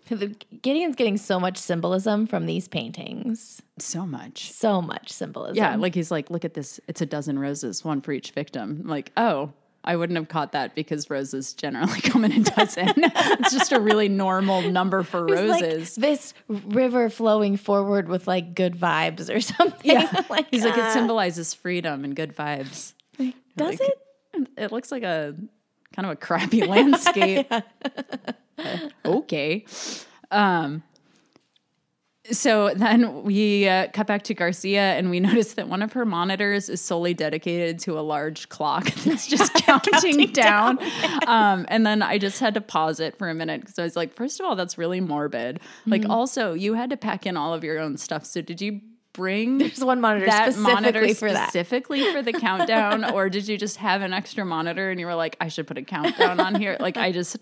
[0.09, 3.63] The- Gideon's getting so much symbolism from these paintings.
[3.79, 4.51] So much.
[4.53, 5.57] So much symbolism.
[5.57, 6.81] Yeah, like he's like, look at this.
[6.89, 8.81] It's a dozen roses, one for each victim.
[8.83, 9.53] I'm like, oh,
[9.85, 12.89] I wouldn't have caught that because roses generally come in a dozen.
[12.97, 15.95] it's just a really normal number for It's like roses.
[15.97, 19.91] this river flowing forward with like good vibes or something.
[19.91, 22.93] yeah, like, he's like it uh, symbolizes freedom and good vibes.
[23.57, 23.99] does like- it?
[24.57, 25.35] It looks like a
[25.93, 27.51] kind of a crappy landscape.
[29.05, 29.65] okay.
[30.31, 30.83] Um,
[32.31, 36.05] so then we uh, cut back to Garcia and we notice that one of her
[36.05, 40.79] monitors is solely dedicated to a large clock that's just counting, down.
[41.27, 43.97] um, and then I just had to pause it for a minute because I was
[43.97, 45.59] like, first of all, that's really morbid.
[45.85, 48.25] Like, also, you had to pack in all of your own stuff.
[48.25, 48.81] So did you
[49.13, 51.49] bring There's one monitor that specifically monitor for that.
[51.49, 55.15] specifically for the countdown, or did you just have an extra monitor and you were
[55.15, 56.77] like, I should put a countdown on here?
[56.81, 57.37] Like, I just,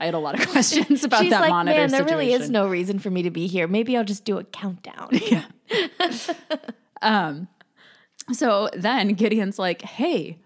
[0.00, 1.78] I had a lot of questions about She's that like, monitor.
[1.78, 3.66] man, there really is no reason for me to be here.
[3.68, 5.10] Maybe I'll just do a countdown.
[5.20, 5.44] Yeah
[7.02, 7.48] um
[8.32, 10.38] so then Gideon's like, hey,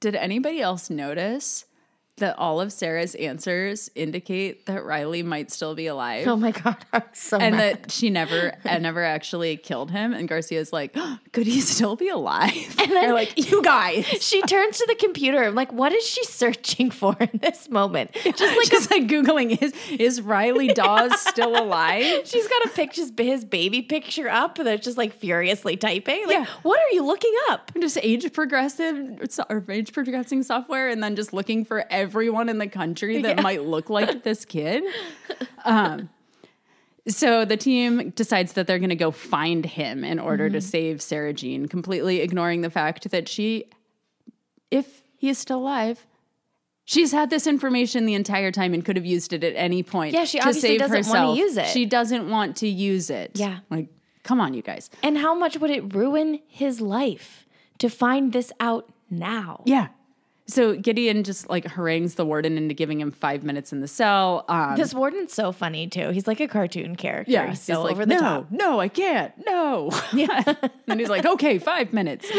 [0.00, 1.66] did anybody else notice
[2.22, 6.26] that all of Sarah's answers indicate that Riley might still be alive?
[6.26, 7.82] oh my god, I'm so and mad.
[7.82, 10.12] that she never and never actually killed him.
[10.14, 10.96] And Garcia's like,
[11.32, 12.52] could he still be alive?
[12.82, 14.04] And then- they're like, you guys.
[14.20, 15.42] she turns to the computer.
[15.44, 18.12] I'm like, what is she searching for in this moment?
[18.14, 22.22] Just like Just like Googling, is, is Riley Dawes still alive?
[22.26, 26.26] She's got a picture, his baby picture up that's just like furiously typing.
[26.26, 26.46] Like, Yeah.
[26.62, 27.70] what are you looking up?
[27.80, 29.18] just age progressive
[29.50, 33.62] or age progressing software and then just looking for everyone in the country that might
[33.62, 34.84] look like this kid.
[35.64, 36.10] Um,
[37.08, 41.00] so the team decides that they're going to go find him in order to save
[41.00, 43.64] Sarah Jean, completely ignoring the fact that she,
[44.70, 46.06] if he is still alive,
[46.84, 50.12] she's had this information the entire time and could have used it at any point.
[50.12, 51.66] Yeah, she to obviously save doesn't wanna use it.
[51.68, 53.32] She doesn't want to use it.
[53.34, 53.60] Yeah.
[53.70, 53.88] like
[54.22, 54.90] come on, you guys.
[55.02, 57.46] And how much would it ruin his life
[57.78, 59.62] to find this out now?
[59.64, 59.88] Yeah.
[60.52, 64.44] So Gideon just like harangues the warden into giving him five minutes in the cell.
[64.48, 66.10] Um, This warden's so funny too.
[66.10, 67.32] He's like a cartoon character.
[67.32, 68.46] yeah, he's so like, over the no, top.
[68.50, 69.90] no, I can't, no.
[70.12, 70.42] Yeah,
[70.88, 72.30] and he's like, okay, five minutes.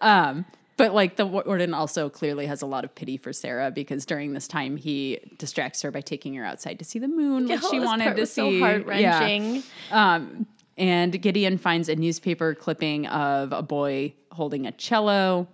[0.00, 0.44] Um,
[0.76, 4.32] but like the warden also clearly has a lot of pity for Sarah because during
[4.34, 7.70] this time he distracts her by taking her outside to see the moon, which Oh,
[7.70, 8.58] she wanted to see.
[8.60, 9.62] So heart wrenching.
[9.90, 10.14] Yeah.
[10.14, 10.46] Um,
[10.78, 15.48] and Gideon finds a newspaper clipping of a boy holding a cello.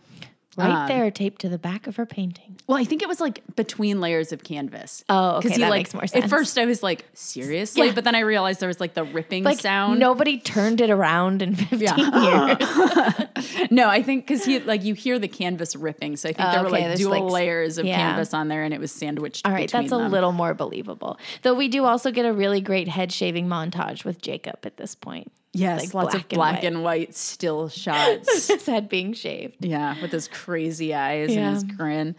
[0.56, 2.58] Right um, there, taped to the back of her painting.
[2.66, 5.02] Well, I think it was like between layers of canvas.
[5.08, 6.24] Oh, okay, he, that like, makes more sense.
[6.24, 7.86] At first, I was like, seriously?
[7.86, 7.92] Yeah.
[7.94, 9.98] But then I realized there was like the ripping Like sound.
[9.98, 13.70] nobody turned it around in 15 years.
[13.70, 16.52] no, I think because he like you hear the canvas ripping, so I think Oh,
[16.52, 17.96] there were okay, like dual like, layers of yeah.
[17.96, 19.46] canvas on there, and it was sandwiched.
[19.46, 21.18] All right, that's a little more believable.
[21.42, 24.94] Though we do also get a really great head shaving montage with Jacob at this
[24.94, 25.32] point.
[25.52, 26.64] Yes, like lots of black and white.
[26.64, 28.48] and white still shots.
[28.48, 29.64] His head being shaved.
[29.64, 31.40] Yeah, with his crazy eyes Yeah.
[31.46, 32.16] and his grin.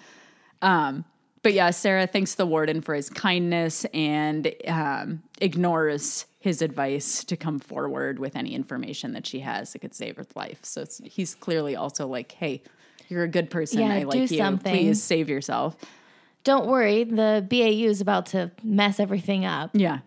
[0.61, 1.05] Um,
[1.41, 7.35] but yeah, Sarah thanks the warden for his kindness and um, ignores his advice to
[7.37, 10.59] come forward with any information that she has that could save her life.
[10.63, 12.61] So it's, he's clearly also like, "Hey,
[13.09, 13.79] you're a good person.
[13.81, 14.37] Yeah, I like you.
[14.37, 15.75] something." Please save yourself."
[16.45, 19.69] Don't worry, the BAU is about to mess everything up.
[19.73, 19.99] Yeah.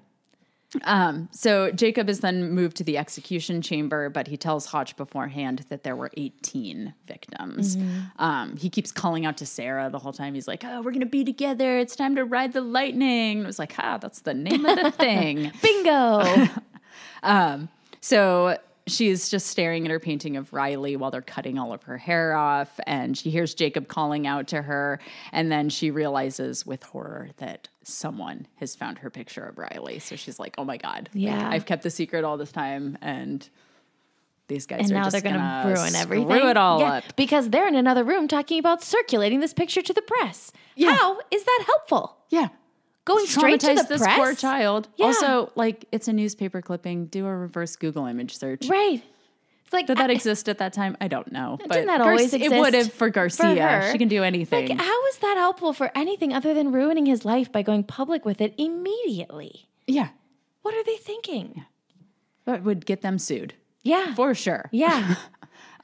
[0.84, 5.64] Um, so Jacob is then moved to the execution chamber, but he tells Hotch beforehand
[5.68, 7.76] that there were 18 victims.
[8.18, 10.34] Um, he keeps calling out to Sarah the whole time.
[10.34, 11.78] He's like, Oh, we're going to be together.
[11.78, 13.38] It's time to ride the lightning.
[13.38, 15.52] And it was like, Ah, that's the name of the thing.
[15.62, 16.46] Bingo!
[18.00, 18.56] So
[18.87, 22.35] she's just staring at her painting of Riley while they're cutting all of her hair
[22.35, 22.79] off.
[22.87, 25.01] And she hears Jacob calling out to her.
[25.33, 29.99] And then she realizes with horror that someone has found her picture of Riley.
[29.99, 31.09] So she's like, oh my God.
[31.12, 31.49] like, Yeah.
[31.49, 32.96] I've kept the secret all this time.
[33.01, 33.49] And
[34.49, 36.29] these guys and are now just they're going to gonna ruin everything.
[36.29, 37.16] Screw it all Yeah, up.
[37.16, 40.53] Because they're in another room talking about circulating this picture to the press.
[40.77, 40.94] Yeah.
[40.94, 42.16] How is that helpful?
[42.31, 42.49] Yeah.
[43.07, 44.16] Going straight to the this press?
[44.19, 44.88] poor child.
[44.97, 45.07] Yeah.
[45.07, 47.07] Also, like, it's a newspaper clipping.
[47.07, 48.69] Do a reverse Google image search.
[48.69, 49.03] Right.
[49.64, 50.97] It's like, Did that I- exist at that time?
[51.01, 51.57] I don't know.
[51.61, 52.53] But Didn't that always exist?
[52.53, 53.66] It would have for Garcia.
[53.66, 53.92] her?
[53.92, 54.69] She can do anything.
[54.69, 58.25] Like, how is that helpful for anything other than ruining his life by going public
[58.25, 59.66] with it immediately?
[59.87, 60.09] yeah.
[60.62, 61.64] What are they thinking?
[62.45, 64.14] That would get them sued Yeah.
[64.14, 64.69] for sure.
[64.73, 65.14] yeah.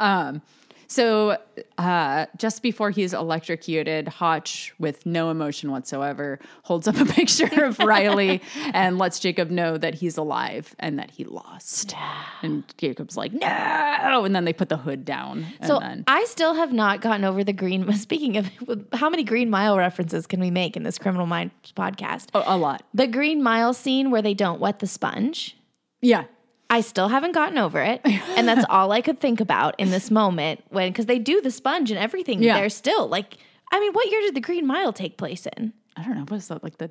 [0.00, 0.42] Um,
[0.92, 1.38] So
[1.78, 7.78] uh, just before he's electrocuted, Hotch, with no emotion whatsoever, holds up a picture of
[7.78, 8.42] Riley
[8.74, 11.94] and lets Jacob know that he's alive and that he lost.
[12.42, 13.46] And Jacob's like, no.
[13.46, 15.46] And then they put the hood down.
[15.60, 17.90] And So then, I still have not gotten over the green.
[17.96, 18.50] Speaking of
[18.92, 22.26] how many Green Mile references can we make in this Criminal Minds podcast?
[22.34, 22.82] a, a lot.
[22.92, 25.56] The Green Mile scene where they don't wet the sponge.
[26.02, 26.24] Yeah.
[26.72, 30.10] I still haven't gotten over it, and that's all I could think about in this
[30.10, 32.42] moment when because they do the sponge and everything.
[32.42, 32.54] Yeah.
[32.58, 33.36] They're still like
[33.70, 35.72] I mean, what year did the Green Mile take place in?
[35.96, 36.24] I don't know.
[36.28, 36.62] What is that?
[36.64, 36.90] Like the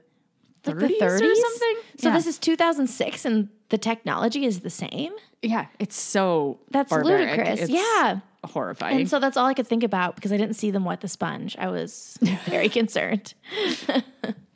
[0.66, 1.76] Like 30s, the 30s or something?
[1.98, 2.16] So Yeah.
[2.16, 5.14] this is 2006 and the technology is the same?
[5.42, 7.30] Yeah, it's so That's barbaric.
[7.38, 7.60] ludicrous.
[7.62, 8.20] It's Yeah.
[8.44, 8.98] horrifying.
[9.02, 11.08] And so that's all I could think about because I didn't see them wet the
[11.08, 11.56] sponge.
[11.58, 13.34] I was very concerned.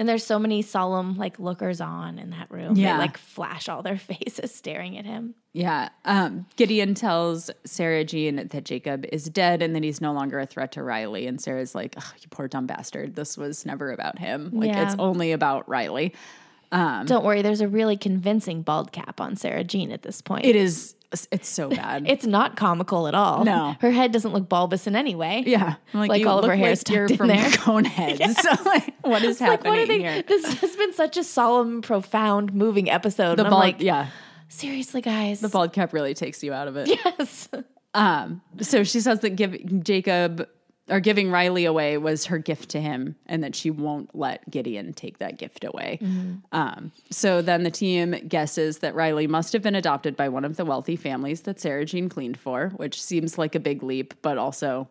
[0.00, 2.74] and there's so many solemn like lookers on in that room.
[2.74, 2.94] Yeah.
[2.94, 5.34] They like flash all their faces staring at him.
[5.52, 10.40] yeah, um, Gideon tells Sarah Jean that Jacob is dead and that he's no longer
[10.40, 11.26] a threat to Riley.
[11.28, 13.14] And Sarah's like, "Ugh, "You poor dumb bastard.
[13.14, 14.50] This was never about him.
[14.52, 14.86] Like Yeah.
[14.86, 16.14] it's only about Riley."
[16.72, 20.44] Um, Don't worry, there's a really convincing bald cap on Sarah Jean at this point.
[20.46, 20.94] It is.
[21.32, 22.08] It's so bad.
[22.08, 23.44] It's not comical at all.
[23.44, 23.76] No.
[23.80, 25.42] Her head doesn't look bulbous in any way.
[25.46, 27.48] yeah, I'm Like you all of her hair is like tucked in from there.
[27.50, 28.36] Coneheads.
[28.40, 29.98] So like, what is Like, happening what are they?
[29.98, 30.22] here?
[30.22, 33.36] This has been such a solemn, profound, moving episode.
[33.36, 34.08] The bald, like, yeah,
[34.48, 35.40] seriously, guys.
[35.40, 36.88] the bald cap really takes you out of it.
[36.88, 37.48] yes.
[37.92, 40.46] Um, so she says that give Jacob
[40.90, 44.92] or giving Riley away was her gift to him, and that she won't let Gideon
[44.92, 46.00] take that gift away.
[46.52, 50.56] Um, so then the team guesses that Riley must have been adopted by one of
[50.56, 54.36] the wealthy families that Sarah Jean cleaned for, which seems like a big leap, but
[54.36, 54.88] also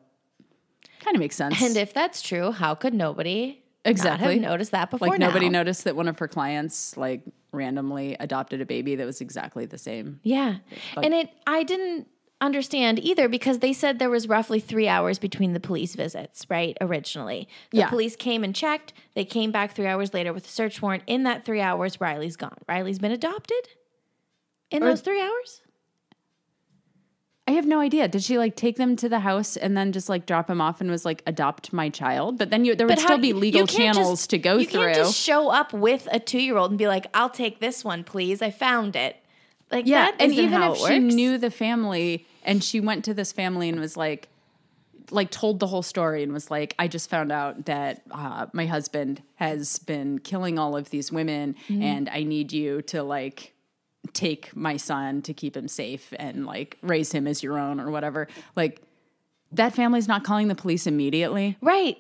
[1.02, 1.62] kind of makes sense.
[1.62, 4.34] And if that's true, how could nobody Exactly.
[4.34, 5.08] have noticed that before?
[5.10, 5.60] like nobody now?
[5.60, 9.78] noticed that one of her clients like randomly adopted a baby that was exactly the
[9.78, 10.20] same.
[10.24, 10.58] Yeah,
[11.02, 12.08] and it I didn't
[12.42, 16.78] understand either because they said there was roughly three hours between the police visits, right?
[16.80, 17.90] Originally, the Yeah.
[17.90, 18.94] police came and checked.
[19.14, 21.04] They came back three hours later with a search warrant.
[21.08, 22.58] In that three hours, Riley's gone.
[22.68, 23.70] Riley's been adopted
[24.72, 25.62] in those three hours.
[27.48, 28.08] I have no idea.
[28.08, 30.82] Did she like take them to the house and then just like drop him off
[30.82, 32.38] and was like adopt my child?
[32.38, 34.84] But then you there would But still be legal channels just- to go you through.
[34.84, 38.44] can't just show up with a two-year-old and be like, "I'll take this one, please.
[38.44, 39.16] I found it."
[39.72, 43.14] Like yeah, that and even how if she knew the family and she went to
[43.14, 44.30] this family and was like
[45.12, 48.68] like told the whole story and was like, I just found out that uh, my
[48.68, 51.82] husband has been killing all of these women, Mm-hmm.
[51.82, 53.54] and I need you to like
[54.14, 57.90] take my son to keep him safe and like raise him as your own or
[57.90, 58.28] whatever.
[58.56, 58.82] Like
[59.52, 61.58] that family's not calling the police immediately.
[61.60, 61.98] Right.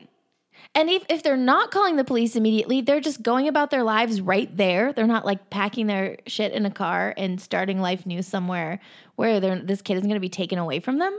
[0.76, 4.22] And if, if they're not calling the police immediately, they're just going about their lives
[4.22, 4.92] right there.
[4.94, 8.80] They're not like packing their shit in a car and starting life new somewhere
[9.20, 11.14] where they're, this kid isn't going to be taken away from them.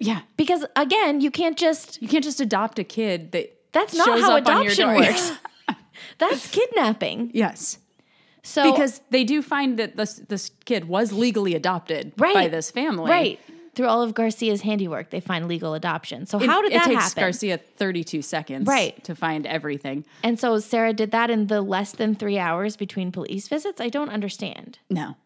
[0.00, 4.20] Yeah, Because again, you can't just, you can't just adopt a kid that that's not
[4.20, 5.32] how adoption works.
[6.18, 7.30] that's kidnapping.
[7.32, 7.78] yes.
[8.46, 12.34] So, because they do find that this this kid was legally adopted Right.
[12.34, 13.10] by this family.
[13.10, 13.40] right.
[13.74, 16.26] Through all of Garcia's handiwork, they find legal adoption.
[16.26, 17.22] So, It, how did it that takes happen?
[17.22, 19.02] Garcia 32 seconds Right.
[19.04, 20.04] to find everything.
[20.22, 23.80] and so, Sarah did that in the less than three hours between police visits?
[23.80, 24.78] I don't understand.
[24.90, 25.16] No.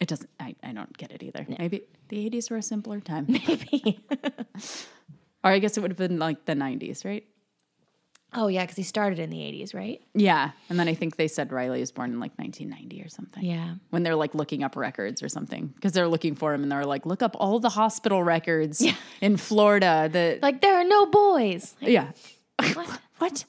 [0.00, 1.46] It doesn't I, I don't get it either.
[1.58, 3.26] Maybe the 80s were a simpler time.
[3.28, 4.00] Maybe.
[5.44, 7.24] or I guess it would have been like the 90s, right?
[8.38, 10.02] oh, yeah, because he started in the 80s, right?
[10.12, 10.50] Yeah.
[10.68, 13.42] And then I think they said Riley was born in like 1990 or something.
[13.42, 13.76] Yeah.
[13.88, 15.68] When they're like looking up records or something.
[15.68, 18.84] Because they're looking for him and they're like, look up all the hospital records
[19.22, 20.10] in Florida.
[20.12, 21.76] The Like there are no boys.
[21.80, 22.10] Like, Yeah.
[22.74, 23.00] what?
[23.18, 23.44] What?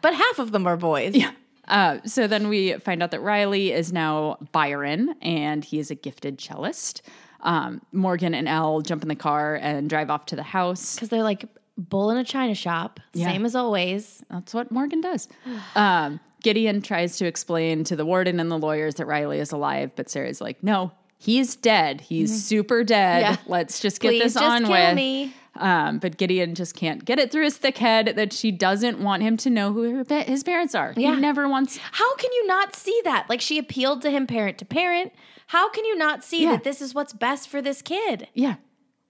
[0.00, 1.14] But half of them are boys.
[1.14, 1.32] Yeah.
[1.68, 5.94] Uh, so then we find out that Riley is now Byron and he is a
[5.94, 7.02] gifted cellist.
[7.40, 10.94] Um, Morgan and Elle jump in the car and drive off to the house.
[10.94, 11.44] Because they're like
[11.78, 13.26] bull in a china shop, Yeah.
[13.30, 14.22] same as always.
[14.30, 15.28] That's what Morgan does.
[15.76, 19.90] Um, Gideon tries to explain to the warden and the lawyers that Riley is alive,
[19.96, 22.02] but Sarah's like, no, he's dead.
[22.02, 23.20] He's super dead.
[23.22, 23.36] Yeah.
[23.46, 24.94] Let's just get Please this just on kill with.
[24.94, 25.34] me.
[25.58, 29.22] Um, but Gideon just can't get it through his thick head that she doesn't want
[29.22, 30.92] him to know who her, his parents are.
[30.96, 31.14] Yeah.
[31.14, 33.24] He never wants How can you not see that?
[33.30, 35.12] Like she appealed to him parent to parent.
[35.46, 36.52] How can you not see Yeah.
[36.52, 38.28] that this is what's best for this kid?
[38.34, 38.56] Yeah.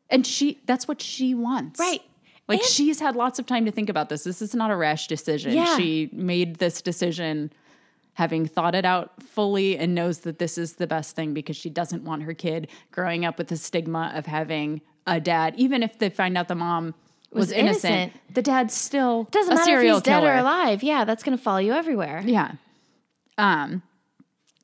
[0.08, 1.80] And she that's what she wants.
[1.80, 2.02] Right.
[2.46, 4.22] Like And- she's had lots of time to think about this.
[4.22, 5.52] This is not a rash decision.
[5.52, 5.76] Yeah.
[5.76, 7.50] She made this decision
[8.16, 11.70] having thought it out fully and knows that this is the best thing because she
[11.70, 15.98] doesn't want her kid growing up with the stigma of having a dad even if
[15.98, 16.94] they find out the mom
[17.30, 18.34] was, Was innocent, innocent.
[18.34, 20.82] the dad's still Doesn't matter if he's dead or alive.
[20.82, 22.22] Yeah, that's gonna follow you everywhere.
[22.24, 22.52] Yeah.
[23.36, 23.82] Um,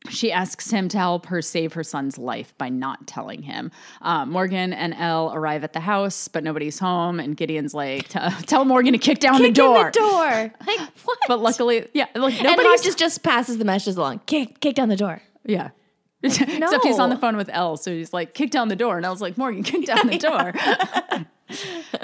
[0.09, 3.71] she asks him to help her save her son's life by not telling him.
[4.01, 7.21] Um, Morgan and Elle arrive at the house, but nobody's home.
[7.21, 8.09] And Gideon's like,
[8.47, 10.53] "Tell Morgan to kick down Kick the door." the door.
[10.67, 11.19] Like what?
[11.29, 14.21] But luckily, yeah, like and nobody's Hotch's just passes the messages along.
[14.27, 15.23] Kick, kick down the door.
[15.45, 15.71] yeah.
[16.23, 19.05] Except he's on the phone with Elle, so he's like, "Kick down the door," and
[19.05, 20.53] I was like, "Morgan, kick down the door."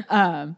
[0.09, 0.57] um,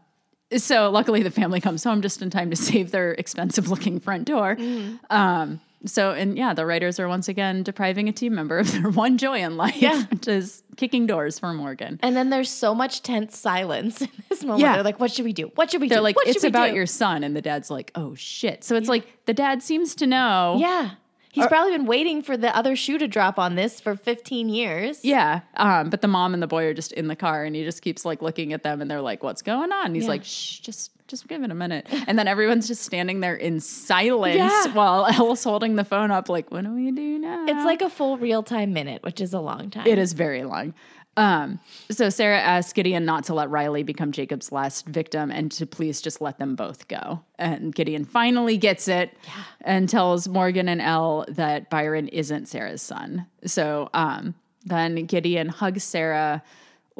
[0.57, 4.55] so luckily, the family comes home just in time to save their expensive-looking front door.
[4.55, 4.95] Mm-hmm.
[5.11, 8.89] Um, So, and yeah, the writers are once again depriving a team member of their
[8.91, 10.03] one joy in life, Yeah.
[10.05, 11.99] which is kicking doors for Morgan.
[12.03, 14.61] And then there's so much tense silence in this moment.
[14.61, 14.73] Yeah.
[14.75, 15.51] They're like, what should we do?
[15.55, 15.95] What should we do?
[15.95, 17.23] They're like, what it's about do?" your son.
[17.23, 18.63] And the dad's like, oh shit.
[18.63, 20.57] So it's like the dad seems to know.
[20.59, 20.91] Yeah.
[21.33, 25.03] He's probably been waiting for the other shoe to drop on this for 15 years.
[25.05, 25.39] Yeah.
[25.55, 27.81] Um, but the mom and the boy are just in the car and he just
[27.81, 29.85] keeps like looking at them and they're like, what's going on?
[29.85, 30.09] And he's Yeah.
[30.09, 31.85] like, shh, just just give it a minute.
[32.07, 34.73] And then everyone's just standing there in silence Yeah.
[34.73, 37.45] while Elle's holding the phone up, like, what do we do now?
[37.47, 39.85] It's like a full real time minute, which is a long time.
[39.85, 40.73] It is very long.
[41.17, 41.59] Um,
[41.89, 46.01] so Sarah asks Gideon not to let Riley become Jacob's last victim and to please
[46.01, 47.21] just let them both go.
[47.37, 49.11] And Gideon finally gets it
[49.59, 53.27] and tells Morgan and Elle that Byron isn't Sarah's son.
[53.45, 56.43] So um, then Gideon hugs Sarah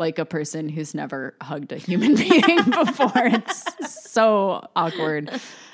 [0.02, 3.12] like a person who's never hugged a human being before.
[3.16, 5.32] It's so awkward.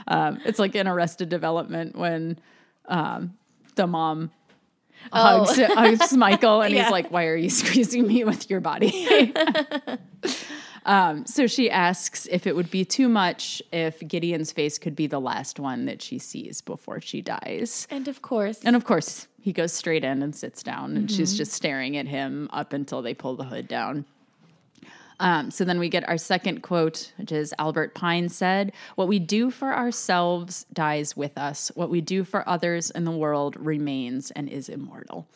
[0.07, 2.37] Um, it's like in Arrested Development when
[2.87, 3.33] um,
[3.75, 4.29] the mom
[5.11, 6.83] hugs, hugs Michael and Yeah.
[6.83, 9.33] he's like, Why are you squeezing me with your body?
[10.85, 15.07] um, so she asks if it would be too much if Gideon's face could be
[15.07, 17.87] the last one that she sees before she dies.
[17.89, 21.37] And of course, And of course, he goes straight in and sits down, and she's
[21.37, 24.05] just staring at him up until they pull the hood down.
[25.19, 29.17] Um, so then we get our second quote, which is Albert Pike said, What we
[29.19, 31.71] do for ourselves dies with us.
[31.75, 35.27] What we do for others in the world remains and is immortal.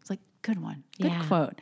[0.00, 0.82] It's like, good one.
[1.00, 1.24] Good Yeah.
[1.26, 1.60] quote.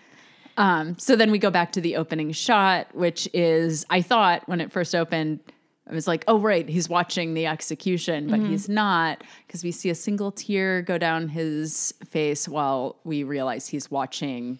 [0.57, 4.63] Um, so then we go back to the opening shot, which is, I thought when
[4.63, 5.41] it first opened,
[5.89, 9.91] I was like, oh, right, he's watching the execution, but he's not because we see
[9.91, 14.59] a single tear go down his face while we realize he's watching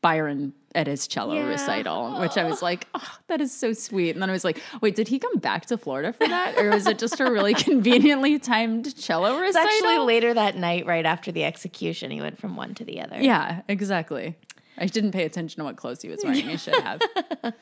[0.00, 1.48] Byron at his cello Yeah.
[1.48, 4.10] recital, which I was like, oh, that is so sweet.
[4.10, 6.56] And then I was like, wait, did he come back to Florida for that?
[6.58, 9.68] Or was it just a really conveniently timed cello it's recital?
[9.68, 13.16] actually later that night, right after the execution, he went from one to the other.
[13.20, 14.36] Yeah, exactly.
[14.76, 16.48] I didn't pay attention to what clothes he was wearing.
[16.48, 17.00] I should have.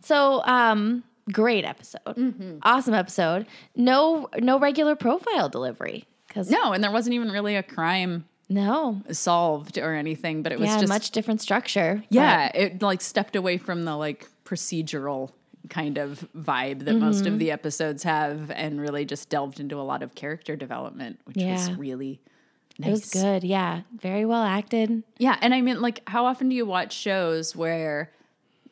[0.00, 1.02] So, um,
[1.32, 2.58] great episode, Mm-hmm.
[2.62, 3.46] awesome episode.
[3.74, 9.02] No, no regular profile delivery because No, and there wasn't even really a crime no,
[9.10, 11.96] solved or anything, but it was just yeah, just much different structure.
[11.96, 15.30] but- yeah, it like stepped away from the like procedural
[15.70, 17.32] kind of vibe that most Mm-hmm.
[17.32, 21.36] of the episodes have and really just delved into a lot of character development, which
[21.36, 22.20] was really
[22.78, 22.88] nice.
[22.88, 23.44] it was good.
[23.44, 25.02] Yeah, very well acted.
[25.18, 28.10] Yeah, and I mean like how often do you watch shows where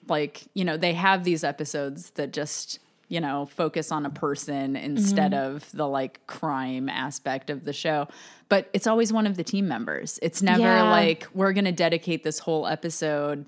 [0.08, 2.78] like, you know, they have these episodes that just
[3.12, 5.56] you know, focus on a person instead Mm-hmm.
[5.56, 8.08] of the like crime aspect of the show.
[8.48, 10.18] But it's always one of the team members.
[10.22, 10.90] It's never Yeah.
[10.90, 13.44] like we're going to dedicate this whole episode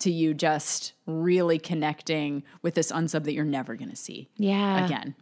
[0.00, 4.84] to you just really connecting with this unsub that you're never going to see Yeah,
[4.84, 5.14] again.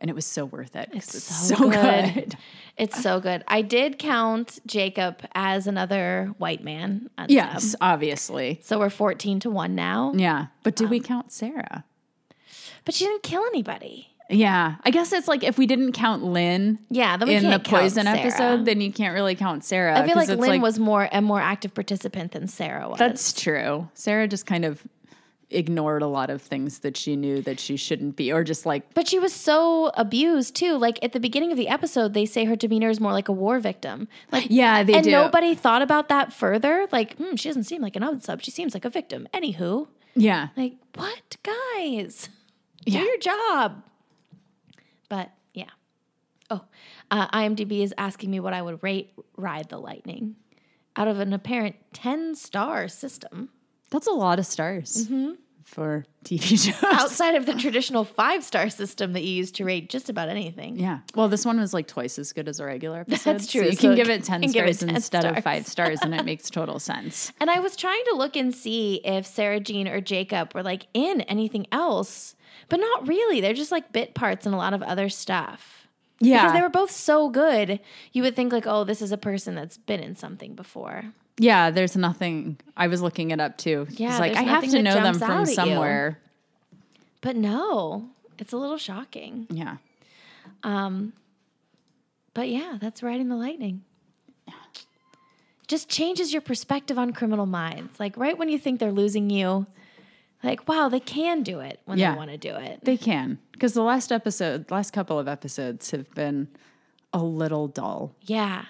[0.00, 0.90] And it was so worth it.
[0.92, 2.14] It's, so so, good.
[2.14, 2.36] good.
[2.76, 3.42] It's so good.
[3.48, 7.08] I did count Jacob as another white man.
[7.28, 8.60] Yes, obviously.
[8.62, 10.12] So we're 14 to 1 now.
[10.14, 10.46] Yeah.
[10.64, 11.84] But did we Um, count Sarah?
[12.84, 14.10] But she didn't kill anybody.
[14.30, 14.76] Yeah.
[14.82, 18.06] I guess it's like if we didn't count Lynn Yeah, then we in the poison
[18.06, 19.98] episode, then you can't really count Sarah.
[19.98, 22.98] I feel like Lynn was more a more active participant than Sarah was.
[22.98, 23.88] That's true.
[23.94, 24.82] Sarah just kind of
[25.50, 28.92] ignored a lot of things that she knew that she shouldn't be, or just like,
[28.94, 30.76] But she was so abused too.
[30.76, 33.32] Like at the beginning of the episode, they say her demeanor is more like a
[33.32, 34.08] war victim.
[34.32, 35.10] Like yeah, they and do.
[35.10, 36.88] nobody thought about that further.
[36.90, 38.42] Like, hmm, she doesn't seem like an unsub.
[38.42, 39.28] She seems like a victim.
[39.32, 40.48] Anywho, yeah.
[40.56, 42.30] like what, guys?
[42.86, 43.00] Yeah.
[43.00, 43.82] Do your job.
[45.08, 45.70] But yeah.
[46.50, 46.62] Oh,
[47.10, 50.36] uh, IMDb is asking me what I would rate Ride the Lightning
[50.96, 53.48] out of an apparent ten star system
[53.90, 55.08] That's a lot of stars
[55.74, 56.82] for TV shows.
[56.84, 60.78] outside of the traditional five star system that you use to rate just about anything.
[60.78, 61.00] Yeah.
[61.14, 63.32] Well, this one was like twice as good as a regular episode.
[63.32, 63.62] That's true.
[63.62, 65.36] So you So can give it 10 can give it stars 10 instead stars.
[65.38, 67.32] of five stars, and it makes total sense.
[67.40, 70.86] And I was trying to look and see if Sarah Jean or Jacob were like
[70.94, 72.36] in anything else,
[72.68, 73.40] but not really.
[73.40, 75.88] They're just like bit parts and a lot of other stuff.
[76.20, 76.42] Yeah.
[76.42, 77.80] Because they were both so good,
[78.12, 81.12] you would think like, oh, this is a person that's been in something before.
[81.38, 82.58] Yeah, there's nothing.
[82.76, 83.86] I was looking it up too.
[83.90, 85.46] Yeah, It's like I have to know them from you.
[85.46, 86.18] somewhere.
[87.20, 88.08] But no,
[88.38, 89.46] it's a little shocking.
[89.50, 89.76] Yeah.
[90.62, 91.12] Um.
[92.34, 93.82] But yeah, that's riding the lightning.
[94.46, 94.54] Yeah.
[95.68, 97.98] Just changes your perspective on criminal minds.
[98.00, 99.66] Like right when you think they're losing you,
[100.42, 102.12] like, wow, they can do it when Yeah.
[102.12, 102.80] they want to do it.
[102.82, 103.38] They can.
[103.52, 106.48] Because the last episode, last couple of episodes have been
[107.12, 108.12] a little dull.
[108.22, 108.64] Yeah.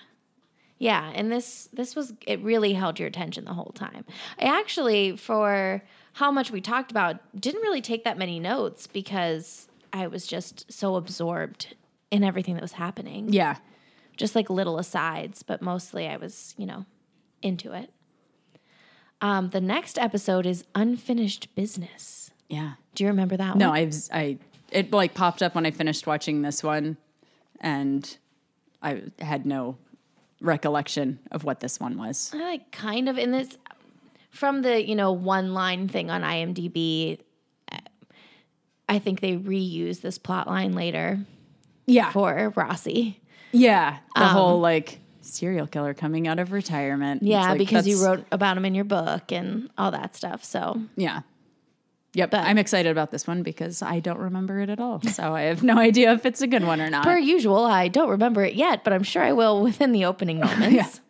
[0.85, 4.05] Yeah, and this this was it really held your attention the whole time.
[4.39, 5.82] I actually for
[6.12, 10.70] how much we talked about didn't really take that many notes because I was just
[10.70, 11.74] so absorbed
[12.11, 13.32] in everything that was happening.
[13.32, 13.57] Yeah.
[14.16, 16.85] just like little asides, but mostly I was, you know,
[17.43, 17.91] into it.
[19.20, 22.30] Um, the next episode is Unfinished Business.
[22.49, 22.72] Yeah.
[22.95, 23.78] Do you remember that No, one?
[23.78, 24.39] I've I
[24.70, 26.97] it like popped up when I finished watching this one,
[27.61, 28.18] and
[28.82, 29.76] I had no
[30.45, 32.30] recollection of what this one was.
[32.34, 33.57] I like kind of in this
[34.30, 37.18] from the you know one line thing on IMDb.
[38.88, 41.18] I think they reuse this plot line later
[41.86, 43.18] Yeah, for Rossi.
[43.53, 43.99] yeah.
[44.14, 47.22] The um, whole like serial killer coming out of retirement.
[47.22, 50.45] Yeah, like, because you wrote about him in your book and all that stuff.
[50.45, 51.22] So Yeah.
[52.14, 55.00] Yep, But- I'm excited about this one because I don't remember it at all.
[55.02, 57.04] So I have no idea if it's a good one or not.
[57.04, 60.40] per usual, I don't remember it yet, but I'm sure I will within the opening
[60.46, 61.00] moments.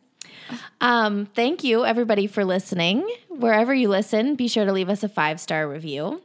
[0.80, 3.08] Um, thank you everybody for listening.
[3.28, 6.22] Wherever you listen, be sure to leave us a five star review.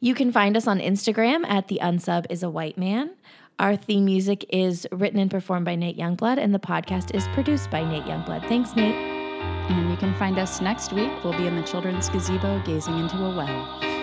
[0.00, 3.10] You can find us on Instagram at the unsub is a white man.
[3.58, 7.70] Our theme music is written and performed by Nate Youngblood, and the podcast is produced
[7.70, 8.48] by Nate Youngblood.
[8.48, 8.94] Thanks, Nate.
[8.94, 11.10] And you can find us next week.
[11.22, 14.01] We'll be in the children's gazebo gazing into a well.